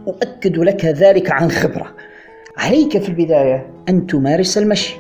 أؤكد 0.08 0.58
لك 0.58 0.86
ذلك 0.86 1.32
عن 1.32 1.52
خبرة. 1.52 1.96
عليك 2.58 2.98
في 2.98 3.10
البداية 3.10 3.74
أن 3.90 4.08
تمارس 4.08 4.58
المشي. 4.58 4.96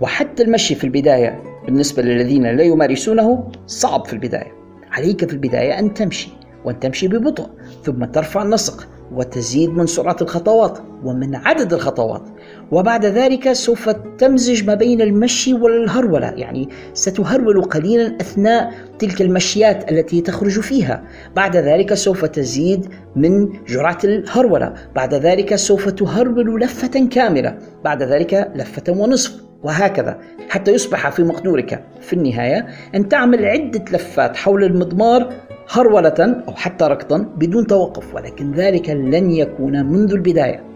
وحتى 0.00 0.42
المشي 0.42 0.74
في 0.74 0.84
البداية 0.84 1.42
بالنسبة 1.64 2.02
للذين 2.02 2.56
لا 2.56 2.62
يمارسونه 2.62 3.48
صعب 3.66 4.06
في 4.06 4.12
البداية. 4.12 4.52
عليك 4.90 5.24
في 5.24 5.32
البداية 5.32 5.78
أن 5.78 5.94
تمشي 5.94 6.30
وأن 6.64 6.80
تمشي 6.80 7.08
ببطء 7.08 7.50
ثم 7.82 8.04
ترفع 8.04 8.42
النسق 8.42 8.88
وتزيد 9.12 9.70
من 9.70 9.86
سرعة 9.86 10.16
الخطوات 10.22 10.78
ومن 11.04 11.36
عدد 11.36 11.72
الخطوات. 11.72 12.28
وبعد 12.70 13.06
ذلك 13.06 13.52
سوف 13.52 13.88
تمزج 14.18 14.66
ما 14.66 14.74
بين 14.74 15.00
المشي 15.00 15.54
والهرولة 15.54 16.26
يعني 16.26 16.68
ستهرول 16.94 17.62
قليلا 17.62 18.16
أثناء 18.20 18.72
تلك 18.98 19.22
المشيات 19.22 19.92
التي 19.92 20.20
تخرج 20.20 20.60
فيها. 20.60 21.04
بعد 21.36 21.56
ذلك 21.56 21.94
سوف 21.94 22.24
تزيد 22.24 22.88
من 23.16 23.48
جرعة 23.68 23.98
الهرولة. 24.04 24.74
بعد 24.94 25.14
ذلك 25.14 25.54
سوف 25.54 25.88
تهرول 25.88 26.60
لفة 26.60 27.08
كاملة. 27.10 27.58
بعد 27.84 28.02
ذلك 28.02 28.52
لفة 28.54 28.92
ونصف. 28.92 29.46
وهكذا 29.62 30.18
حتى 30.48 30.70
يصبح 30.70 31.08
في 31.10 31.22
مقدورك. 31.22 31.84
في 32.00 32.12
النهاية 32.12 32.66
أن 32.94 33.08
تعمل 33.08 33.44
عدة 33.44 33.84
لفات 33.92 34.36
حول 34.36 34.64
المضمار 34.64 35.32
هرولة 35.70 36.42
أو 36.48 36.52
حتى 36.54 36.84
ركضا 36.84 37.18
بدون 37.18 37.66
توقف 37.66 38.14
ولكن 38.14 38.52
ذلك 38.52 38.90
لن 38.90 39.30
يكون 39.30 39.86
منذ 39.86 40.12
البداية. 40.12 40.75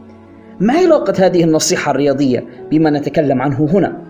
ما 0.61 0.75
علاقة 0.75 1.27
هذه 1.27 1.44
النصيحة 1.44 1.90
الرياضية 1.90 2.44
بما 2.70 2.90
نتكلم 2.90 3.42
عنه 3.42 3.68
هنا؟ 3.73 4.03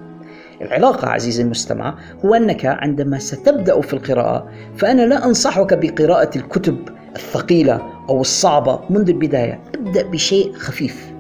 العلاقة 0.61 1.09
عزيزي 1.09 1.43
المستمع 1.43 1.95
هو 2.25 2.35
أنك 2.35 2.67
عندما 2.67 3.19
ستبدأ 3.19 3.81
في 3.81 3.95
القراءة 3.95 4.49
فأنا 4.77 5.03
لا 5.03 5.25
أنصحك 5.25 5.75
بقراءة 5.75 6.39
الكتب 6.39 6.77
الثقيلة 7.17 7.81
أو 8.09 8.21
الصعبة 8.21 8.81
منذ 8.91 9.09
البداية. 9.09 9.61
ابدأ 9.75 10.03
بشيء 10.03 10.53
خفيف. 10.53 11.13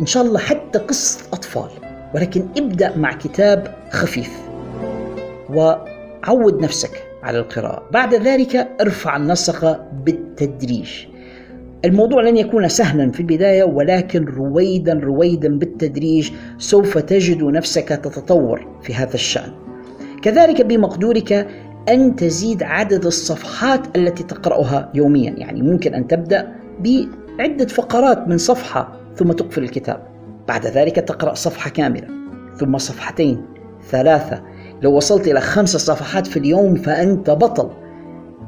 إن 0.00 0.06
شاء 0.06 0.22
الله 0.22 0.38
حتى 0.38 0.78
قصة 0.78 1.20
أطفال 1.32 1.70
ولكن 2.14 2.46
ابدأ 2.58 2.96
مع 2.96 3.12
كتاب 3.12 3.74
خفيف. 3.90 4.30
وعود 5.50 6.62
نفسك 6.62 7.02
على 7.22 7.38
القراءة. 7.38 7.82
بعد 7.90 8.14
ذلك 8.14 8.68
ارفع 8.80 9.16
النسق 9.16 9.86
بالتدريج. 10.04 11.09
الموضوع 11.84 12.22
لن 12.22 12.36
يكون 12.36 12.68
سهلا 12.68 13.10
في 13.10 13.20
البداية 13.20 13.64
ولكن 13.64 14.24
رويدا 14.24 14.92
رويدا 14.92 15.58
بالتدريج 15.58 16.30
سوف 16.58 16.98
تجد 16.98 17.42
نفسك 17.42 17.88
تتطور 17.88 18.66
في 18.82 18.94
هذا 18.94 19.14
الشأن. 19.14 19.52
كذلك 20.22 20.62
بمقدورك 20.62 21.48
أن 21.88 22.16
تزيد 22.16 22.62
عدد 22.62 23.06
الصفحات 23.06 23.96
التي 23.96 24.22
تقرأها 24.22 24.90
يوميا. 24.94 25.34
يعني 25.36 25.62
ممكن 25.62 25.94
أن 25.94 26.06
تبدأ 26.06 26.52
بعدة 26.80 27.66
فقرات 27.66 28.28
من 28.28 28.38
صفحة 28.38 28.92
ثم 29.16 29.32
تقفل 29.32 29.62
الكتاب. 29.62 30.06
بعد 30.48 30.66
ذلك 30.66 30.96
تقرأ 30.96 31.34
صفحة 31.34 31.70
كاملة 31.70 32.08
ثم 32.56 32.78
صفحتين 32.78 33.46
ثلاثة. 33.90 34.42
لو 34.82 34.96
وصلت 34.96 35.28
إلى 35.28 35.40
خمس 35.40 35.76
صفحات 35.76 36.26
في 36.26 36.38
اليوم 36.38 36.74
فأنت 36.74 37.30
بطل. 37.30 37.70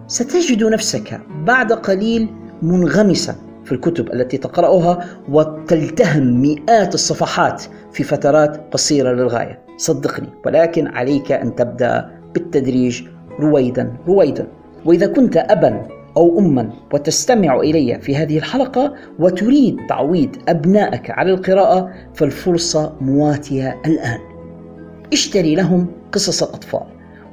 ستجد 0.06 0.64
نفسك 0.64 1.20
بعد 1.44 1.72
قليل 1.72 2.41
منغمسا 2.62 3.34
في 3.64 3.72
الكتب 3.72 4.12
التي 4.12 4.38
تقرأها 4.38 5.04
وتلتهم 5.28 6.40
مئات 6.40 6.94
الصفحات 6.94 7.62
في 7.92 8.02
فترات 8.02 8.60
قصيرة 8.72 9.12
للغاية. 9.12 9.58
صدقني 9.76 10.28
ولكن 10.46 10.86
عليك 10.86 11.32
أن 11.32 11.54
تبدأ 11.54 12.10
بالتدريج 12.34 13.02
رويدا 13.40 13.96
رويدا. 14.08 14.46
وإذا 14.84 15.06
كنت 15.06 15.36
أبا 15.36 15.88
أو 16.16 16.38
أما 16.38 16.70
وتستمع 16.92 17.60
إلي 17.60 17.98
في 18.00 18.16
هذه 18.16 18.38
الحلقة 18.38 18.94
وتريد 19.18 19.76
تعويض 19.88 20.36
أبنائك 20.48 21.10
على 21.10 21.30
القراءة 21.30 21.90
فالفرصة 22.14 22.92
مواتية 23.00 23.80
الآن. 23.86 24.18
اشتري 25.12 25.54
لهم 25.54 25.86
قصص 26.12 26.42
الأطفال 26.42 26.86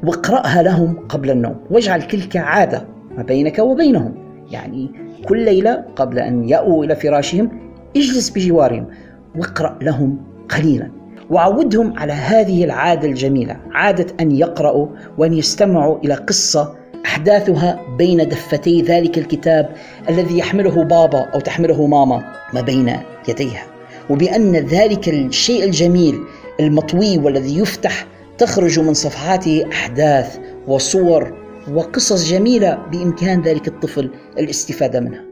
واقرأها 0.04 0.63
لهم 0.63 1.08
قبل 1.10 1.32
النوم. 1.32 1.56
واجعل 1.72 2.02
تلك 2.02 2.38
عادة 2.38 2.86
ما 3.18 3.24
بينك 3.24 3.60
وبينهم. 3.60 4.29
يعني 4.52 4.92
كل 5.28 5.46
ليلة 5.46 5.86
قبل 5.96 6.20
أن 6.20 6.50
يأووا 6.50 6.86
إلى 6.86 6.96
فراشهم 6.96 7.50
اجلس 7.98 8.30
بجوارهم 8.30 8.88
واقرأ 9.36 9.80
لهم 9.82 10.18
قليلا 10.50 10.92
وعودهم 11.30 12.00
على 12.00 12.14
هذه 12.14 12.64
العادة 12.64 13.08
الجميلة 13.08 13.58
عادة 13.72 14.06
أن 14.20 14.32
يقرأوا 14.32 14.88
وأن 15.18 15.34
يستمعوا 15.34 15.98
إلى 15.98 16.14
قصة 16.14 16.76
أحداثها 17.06 17.80
بين 17.98 18.28
دفتي 18.28 18.82
ذلك 18.82 19.18
الكتاب 19.18 19.70
الذي 20.10 20.38
يحمله 20.38 20.84
بابا 20.84 21.20
أو 21.20 21.40
تحمله 21.40 21.88
ماما 21.88 22.24
ما 22.54 22.62
بين 22.62 22.98
يديها. 23.28 23.64
وبأن 24.10 24.56
ذلك 24.56 25.10
الشيء 25.10 25.64
الجميل 25.64 26.20
المطوي 26.60 27.18
والذي 27.18 27.60
يفتح 27.60 28.06
تخرج 28.38 28.80
من 28.80 28.94
صفحاته 28.94 29.66
أحداث 29.72 30.38
وصور 30.68 31.49
وقصص 31.73 32.29
جميلة 32.29 32.75
بإمكان 32.91 33.41
ذلك 33.41 33.67
الطفل 33.67 34.12
الاستفادة 34.39 34.99
منها. 34.99 35.25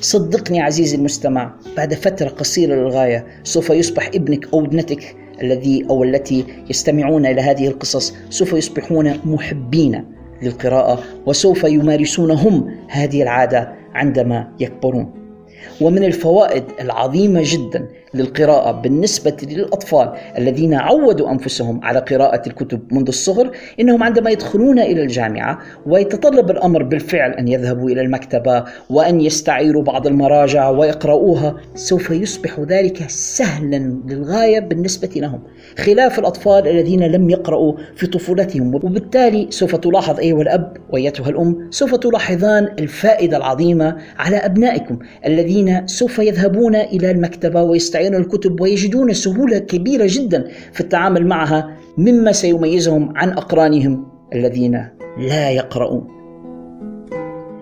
صدقني 0.00 0.60
عزيزي 0.60 0.96
المستمع 0.96 1.54
بعد 1.76 1.94
فترة 1.94 2.28
قصيرة 2.28 2.74
للغاية 2.74 3.26
سوف 3.42 3.70
يصبح 3.70 4.10
ابنك 4.14 4.48
أو 4.54 4.64
ابنتك 4.64 5.16
الذي 5.42 5.86
أو 5.90 6.04
التي 6.04 6.44
يستمعون 6.70 7.26
إلى 7.26 7.40
هذه 7.40 7.68
القصص 7.68 8.14
سوف 8.30 8.52
يصبحون 8.52 9.14
محبين 9.24 10.04
للقراءة 10.42 11.02
وسوف 11.26 11.64
يمارسون 11.64 12.30
هم 12.30 12.74
هذه 12.88 13.22
العادة 13.22 13.72
عندما 13.94 14.52
يكبرون. 14.60 15.27
ومن 15.80 16.04
الفوائد 16.04 16.64
العظيمة 16.80 17.40
جدا 17.44 17.88
للقراءة 18.14 18.70
بالنسبة 18.70 19.36
للأطفال 19.42 20.12
الذين 20.38 20.74
عودوا 20.74 21.30
أنفسهم 21.30 21.80
على 21.84 21.98
قراءة 21.98 22.48
الكتب 22.48 22.80
منذ 22.92 23.08
الصغر 23.08 23.50
إنهم 23.80 24.02
عندما 24.02 24.30
يدخلون 24.30 24.78
إلى 24.78 25.02
الجامعة 25.02 25.58
ويتطلب 25.86 26.50
الأمر 26.50 26.82
بالفعل 26.82 27.30
أن 27.30 27.48
يذهبوا 27.48 27.90
إلى 27.90 28.00
المكتبة 28.00 28.64
وأن 28.90 29.20
يستعيروا 29.20 29.82
بعض 29.82 30.06
المراجع 30.06 30.68
ويقرؤوها 30.68 31.56
سوف 31.74 32.10
يصبح 32.10 32.60
ذلك 32.60 33.04
سهلا 33.08 34.00
للغاية 34.06 34.60
بالنسبة 34.60 35.10
لهم. 35.16 35.40
خلاف 35.78 36.18
الأطفال 36.18 36.68
الذين 36.68 37.02
لم 37.02 37.30
يقرأوا 37.30 37.72
في 37.96 38.06
طفولتهم 38.06 38.74
وبالتالي 38.74 39.46
سوف 39.50 39.76
تلاحظ 39.76 40.18
أيها 40.18 40.42
الأب 40.42 40.76
وأيتها 40.90 41.28
الأم 41.28 41.68
سوف 41.70 41.94
تلاحظان 41.94 42.68
الفائدة 42.78 43.36
العظيمة 43.36 43.96
على 44.18 44.36
أبنائكم 44.36 44.98
الذين 45.48 45.86
سوف 45.86 46.18
يذهبون 46.18 46.76
إلى 46.76 47.10
المكتبة 47.10 47.62
ويستعيروا 47.62 47.76
يستعيرون 47.76 48.22
الكتب 48.22 48.60
ويجدون 48.60 49.12
سهولة 49.12 49.58
كبيرة 49.58 50.06
جدا 50.08 50.48
في 50.72 50.80
التعامل 50.80 51.26
معها 51.26 51.76
مما 51.98 52.32
سيميزهم 52.32 53.12
عن 53.16 53.30
أقرانهم 53.30 54.06
الذين 54.34 54.88
لا 55.18 55.50
يقرؤون. 55.50 56.17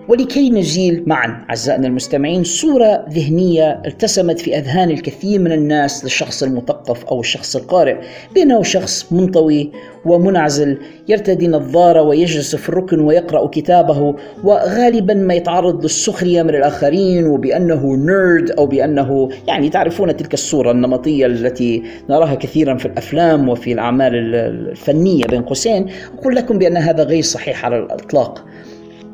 ولكي 0.07 0.49
نزيل 0.49 1.03
معا 1.07 1.45
أعزائنا 1.49 1.87
المستمعين 1.87 2.43
صورة 2.43 3.05
ذهنية 3.09 3.81
ارتسمت 3.85 4.39
في 4.39 4.57
أذهان 4.57 4.89
الكثير 4.89 5.39
من 5.39 5.51
الناس 5.51 6.03
للشخص 6.03 6.43
المثقف 6.43 7.05
أو 7.05 7.19
الشخص 7.19 7.55
القارئ. 7.55 7.95
بأنه 8.35 8.63
شخص 8.63 9.13
منطوي 9.13 9.71
ومنعزل 10.05 10.77
يرتدي 11.07 11.47
نظارة 11.47 12.01
ويجلس 12.01 12.55
في 12.55 12.69
الركن 12.69 12.99
ويقرأ 12.99 13.47
كتابه 13.47 14.15
وغالبا 14.43 15.13
ما 15.13 15.33
يتعرض 15.33 15.83
للسخرية 15.83 16.43
من 16.43 16.49
الآخرين 16.49 17.27
وبأنه 17.27 17.95
نيرد 17.95 18.51
أو 18.51 18.65
بأنه 18.65 19.29
يعني 19.47 19.69
تعرفون 19.69 20.17
تلك 20.17 20.33
الصورة 20.33 20.71
النمطية 20.71 21.25
التي 21.25 21.83
نراها 22.09 22.35
كثيرا 22.35 22.77
في 22.77 22.85
الأفلام 22.85 23.49
وفي 23.49 23.71
الأعمال 23.71 24.35
الفنية 24.35 25.25
بين 25.25 25.41
قوسين. 25.41 25.85
أقول 26.19 26.35
لكم 26.35 26.57
بأن 26.57 26.77
هذا 26.77 27.03
غير 27.03 27.21
صحيح 27.23 27.65
على 27.65 27.79
الإطلاق. 27.79 28.45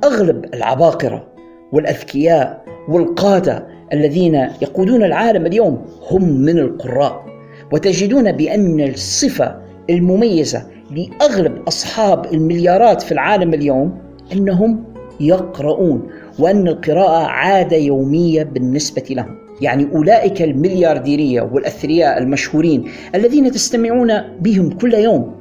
أغلب 0.03 0.45
العباقرة 0.53 1.27
والأذكياء 1.71 2.65
والقادة 2.89 3.67
الذين 3.93 4.35
يقودون 4.35 5.03
العالم 5.03 5.45
اليوم 5.45 5.85
هم 6.11 6.29
من 6.29 6.59
القراء 6.59 7.25
وتجدون 7.71 8.31
بأن 8.31 8.81
الصفة 8.81 9.55
المميزة 9.89 10.63
لأغلب 10.91 11.67
أصحاب 11.67 12.33
المليارات 12.33 13.01
في 13.01 13.11
العالم 13.11 13.53
اليوم 13.53 13.97
أنهم 14.33 14.83
يقرؤون 15.19 16.07
وأن 16.39 16.67
القراءة 16.67 17.25
عادة 17.25 17.77
يومية 17.77 18.43
بالنسبة 18.43 19.03
لهم. 19.09 19.35
يعني 19.61 19.87
أولئك 19.95 20.41
المليارديرية 20.41 21.41
والأثرياء 21.41 22.17
المشهورين 22.17 22.85
الذين 23.15 23.51
تستمعون 23.51 24.21
بهم 24.41 24.69
كل 24.69 24.93
يوم 24.93 25.35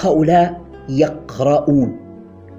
هؤلاء 0.00 0.60
يقرؤون. 0.88 2.05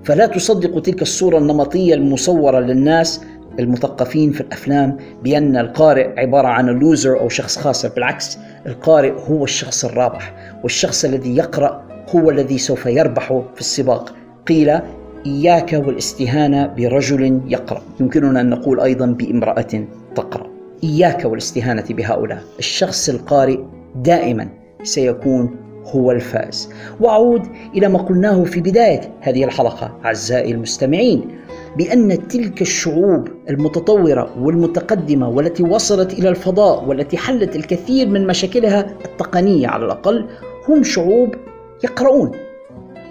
فلا 0.08 0.26
تصدق 0.26 0.82
تلك 0.82 1.01
الصورة 1.01 1.38
النمطية 1.38 1.93
المصورة 1.93 2.60
للناس 2.60 3.22
المثقفين 3.60 4.32
في 4.32 4.41
الأفلام 4.41 4.97
بأن 5.24 5.58
القارئ 5.58 6.20
عبارة 6.20 6.47
عن 6.47 6.66
لوزر 6.66 7.20
أو 7.20 7.30
شخص 7.30 7.58
خاسر. 7.58 7.89
بالعكس 7.89 8.38
القارئ 8.66 9.14
هو 9.30 9.43
الشخص 9.43 9.86
الرابح 9.86 10.34
والشخص 10.64 11.05
الذي 11.05 11.38
يقرأ 11.38 11.84
هو 12.16 12.30
الذي 12.30 12.58
سوف 12.58 12.86
يربح 12.86 13.43
في 13.55 13.62
السباق. 13.62 14.14
قيل 14.47 14.80
إياك 15.26 15.84
والاستهانة 15.86 16.68
برجل 16.68 17.41
يقرأ. 17.47 17.82
يمكننا 17.99 18.41
أن 18.41 18.49
نقول 18.49 18.80
أيضا 18.80 19.05
بامرأة 19.05 19.86
تقرأ. 20.16 20.47
إياك 20.84 21.26
والاستهانة 21.26 21.86
بهؤلاء. 21.89 22.43
الشخص 22.60 23.10
القارئ 23.10 23.58
دائما 23.95 24.49
سيكون 24.84 25.55
هو 25.96 26.12
الفائز 26.12 26.70
وأعود 27.00 27.42
إلى 27.76 27.88
ما 27.88 28.00
قلناه 28.00 28.44
في 28.44 28.62
بداية 28.62 29.02
هذه 29.22 29.44
الحلقة 29.44 30.00
أعزائي 30.06 30.52
المستمعين 30.52 31.40
بأن 31.78 32.28
تلك 32.28 32.62
الشعوب 32.62 33.28
المتطورة 33.50 34.30
والمتقدمة 34.40 35.30
والتي 35.30 35.64
وصلت 35.64 36.14
إلى 36.14 36.30
الفضاء 36.30 36.84
والتي 36.86 37.18
حلت 37.18 37.56
الكثير 37.56 38.08
من 38.08 38.28
مشاكلها 38.28 38.96
التقنية 39.06 39.68
على 39.68 39.86
الأقل 39.86 40.28
هم 40.68 40.84
شعوب 40.84 41.36
يقرؤون. 41.84 42.32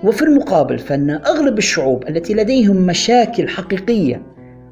وفي 0.04 0.22
المقابل 0.22 0.78
فإن 0.78 1.10
أغلب 1.10 1.58
الشعوب 1.58 2.08
التي 2.08 2.34
لديهم 2.34 2.76
مشاكل 2.76 3.48
حقيقية 3.48 4.22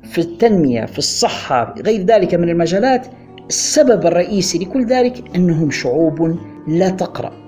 في 0.03 0.21
التنمية 0.21 0.85
في 0.85 0.99
الصحة 0.99 1.75
غير 1.87 2.05
ذلك 2.05 2.35
من 2.35 2.49
المجالات 2.49 3.07
السبب 3.49 4.07
الرئيسي 4.07 4.59
لكل 4.59 4.87
ذلك 4.87 5.37
أنهم 5.37 5.71
شعوب 5.71 6.39
لا 6.69 6.89
تقرأ. 6.89 7.44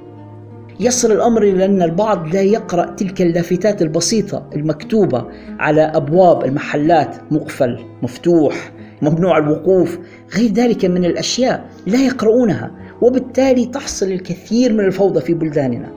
يصل 0.81 1.13
الأمر 1.13 1.43
إلى 1.43 1.65
أن 1.65 1.83
البعض 1.83 2.35
لا 2.35 2.43
يقرأ 2.43 2.87
تلك 2.87 3.23
اللافتات 3.23 3.83
البسيطة 3.83 4.51
المكتوبة 4.57 5.25
على 5.59 5.83
أبواب 5.83 6.45
المحلات 6.45 7.17
مقفل 7.31 7.79
مفتوح 8.03 8.73
ممنوع 9.03 9.39
الوقوف 9.39 9.99
غير 10.37 10.53
ذلك 10.53 10.85
من 10.85 11.05
الأشياء 11.05 11.65
لا 11.87 12.07
يقرؤونها 12.07 12.71
وبالتالي 13.03 13.67
تحصل 13.67 14.07
الكثير 14.07 14.73
من 14.73 14.81
الفوضى 14.81 15.21
في 15.21 15.35
بلداننا. 15.35 15.93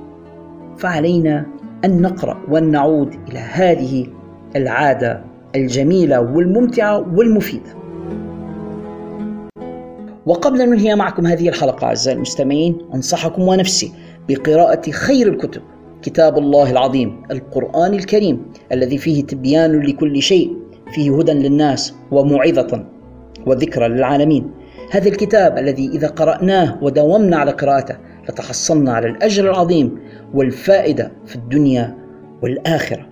فعلينا 0.78 1.46
أن 1.86 2.02
نقرأ 2.02 2.42
وأن 2.50 2.72
نعود 2.72 3.16
إلى 3.30 3.40
هذه 3.40 4.08
العادة 4.56 5.24
الجميلة 5.56 6.22
والممتعة 6.22 7.16
والمفيدة. 7.16 7.80
وقبل 10.26 10.62
أن 10.62 10.70
ننهي 10.70 10.96
معكم 10.96 11.28
هذه 11.28 11.50
الحلقة 11.50 11.88
أعزائي 11.88 12.16
المستمعين 12.16 12.78
أنصحكم 12.94 13.42
ونفسي 13.42 13.92
بقراءة 14.30 14.92
خير 14.92 15.28
الكتب 15.28 15.62
كتاب 16.02 16.38
الله 16.38 16.72
العظيم 16.72 17.24
القرآن 17.32 17.94
الكريم 17.94 18.46
الذي 18.72 18.98
فيه 18.98 19.24
تبيان 19.24 19.80
لكل 19.80 20.22
شيء 20.22 20.58
فيه 20.94 21.18
هدى 21.18 21.32
للناس 21.32 21.94
وموعظة 22.12 22.86
وذكرى 23.46 23.88
للعالمين. 23.88 24.52
هذا 24.92 25.10
الكتاب 25.10 25.58
الذي 25.58 25.88
إذا 25.88 26.08
قرأناه 26.08 26.80
وداومنا 26.82 27.38
على 27.38 27.52
قراءته 27.52 27.98
لتحصلنا 28.30 28.94
على 28.94 29.08
الأجر 29.08 29.50
العظيم 29.50 30.00
والفائدة 30.34 31.12
في 31.26 31.36
الدنيا 31.36 31.98
والآخرة. 32.42 33.09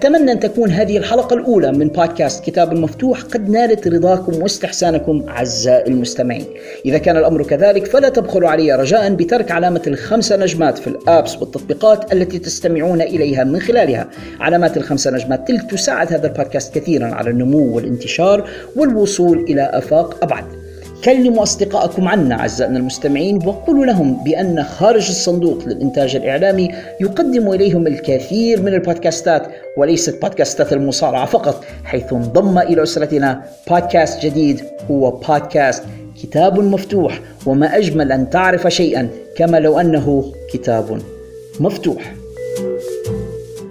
أتمنى 0.00 0.32
أن 0.32 0.40
تكون 0.40 0.70
هذه 0.70 0.98
الحلقة 0.98 1.34
الأولى 1.34 1.72
من 1.72 1.88
بودكاست 1.88 2.44
كتاب 2.44 2.72
المفتوح 2.72 3.22
قد 3.22 3.50
نالت 3.50 3.88
رضاكم 3.88 4.42
واستحسانكم 4.42 5.28
أعزائي 5.28 5.88
المستمعين. 5.90 6.44
إذا 6.84 6.98
كان 6.98 7.16
الأمر 7.16 7.42
كذلك 7.42 7.86
فلا 7.86 8.08
تبخلوا 8.08 8.48
علي 8.48 8.72
رجاء 8.72 9.14
بترك 9.14 9.50
علامة 9.50 9.82
الخمسة 9.86 10.36
نجمات 10.36 10.78
في 10.78 10.86
الآبس 10.86 11.36
والتطبيقات 11.36 12.12
التي 12.12 12.38
تستمعون 12.38 13.02
إليها 13.02 13.44
من 13.44 13.60
خلالها. 13.60 14.08
علامات 14.40 14.76
الخمسة 14.76 15.10
نجمات 15.10 15.48
تلك 15.48 15.70
تساعد 15.70 16.12
هذا 16.12 16.26
البودكاست 16.26 16.78
كثيرا 16.78 17.06
على 17.06 17.30
النمو 17.30 17.76
والانتشار 17.76 18.48
والوصول 18.76 19.38
إلى 19.38 19.62
آفاق 19.62 20.24
أبعد. 20.24 20.59
كلموا 21.04 21.42
أصدقائكم 21.42 22.08
عنا 22.08 22.40
أعزائنا 22.40 22.78
المستمعين 22.78 23.46
وقولوا 23.46 23.86
لهم 23.86 24.24
بأن 24.24 24.62
خارج 24.62 25.08
الصندوق 25.08 25.64
للإنتاج 25.66 26.16
الإعلامي 26.16 26.70
يقدم 27.00 27.52
إليهم 27.52 27.86
الكثير 27.86 28.62
من 28.62 28.74
البودكاستات 28.74 29.46
وليست 29.76 30.22
بودكاستات 30.22 30.72
المصارعة 30.72 31.26
فقط 31.26 31.64
حيث 31.84 32.12
انضم 32.12 32.58
إلى 32.58 32.82
أسرتنا 32.82 33.42
بودكاست 33.70 34.26
جديد 34.26 34.64
هو 34.90 35.10
بودكاست 35.10 35.84
كتاب 36.22 36.58
مفتوح 36.58 37.20
وما 37.46 37.76
أجمل 37.76 38.12
أن 38.12 38.30
تعرف 38.30 38.68
شيئا 38.68 39.08
كما 39.36 39.60
لو 39.60 39.80
أنه 39.80 40.32
كتاب 40.52 41.02
مفتوح. 41.60 42.14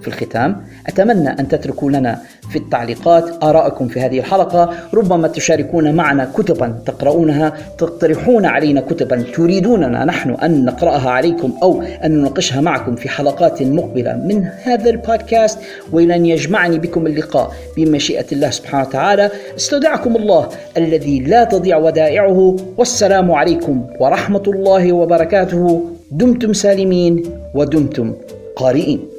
في 0.02 0.08
الختام 0.08 0.66
أتمنى 0.90 1.30
أن 1.30 1.48
تتركوا 1.48 1.92
لنا 1.92 2.20
في 2.52 2.58
التعليقات 2.58 3.44
آراءكم 3.44 3.88
في 3.88 4.00
هذه 4.00 4.20
الحلقة. 4.20 4.74
ربما 4.94 5.28
تشاركون 5.28 5.96
معنا 5.96 6.32
كتبا 6.38 6.80
تقرؤونها 6.86 7.54
تقترحون 7.78 8.46
علينا 8.46 8.82
كتبا 8.82 9.24
تريدوننا 9.36 10.06
نحن 10.06 10.30
أن 10.30 10.66
نقرأها 10.66 11.10
عليكم 11.10 11.54
أو 11.64 11.82
أن 11.82 12.12
نناقشها 12.12 12.62
معكم 12.62 12.96
في 12.96 13.10
حلقات 13.10 13.64
مقبلة 13.64 14.14
من 14.14 14.48
هذا 14.64 14.90
البودكاست. 14.90 15.60
وإلى 15.92 16.16
أن 16.16 16.26
يجمعني 16.26 16.80
بكم 16.80 17.08
اللقاء 17.08 17.52
بمشيئة 17.78 18.26
الله 18.32 18.50
سبحانه 18.50 18.88
وتعالى. 18.88 19.32
استودعكم 19.58 20.16
الله 20.16 20.50
الذي 20.78 21.20
لا 21.20 21.44
تضيع 21.44 21.78
ودائعه. 21.78 22.56
والسلام 22.78 23.32
عليكم 23.32 23.86
ورحمة 24.00 24.44
الله 24.48 24.94
وبركاته. 24.94 25.90
دمتم 26.12 26.54
سالمين 26.54 27.24
ودمتم 27.56 28.14
قارئين. 28.56 29.19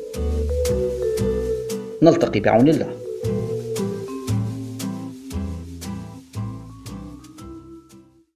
نلتقي 2.02 2.40
بعون 2.40 2.68
الله. 2.68 2.99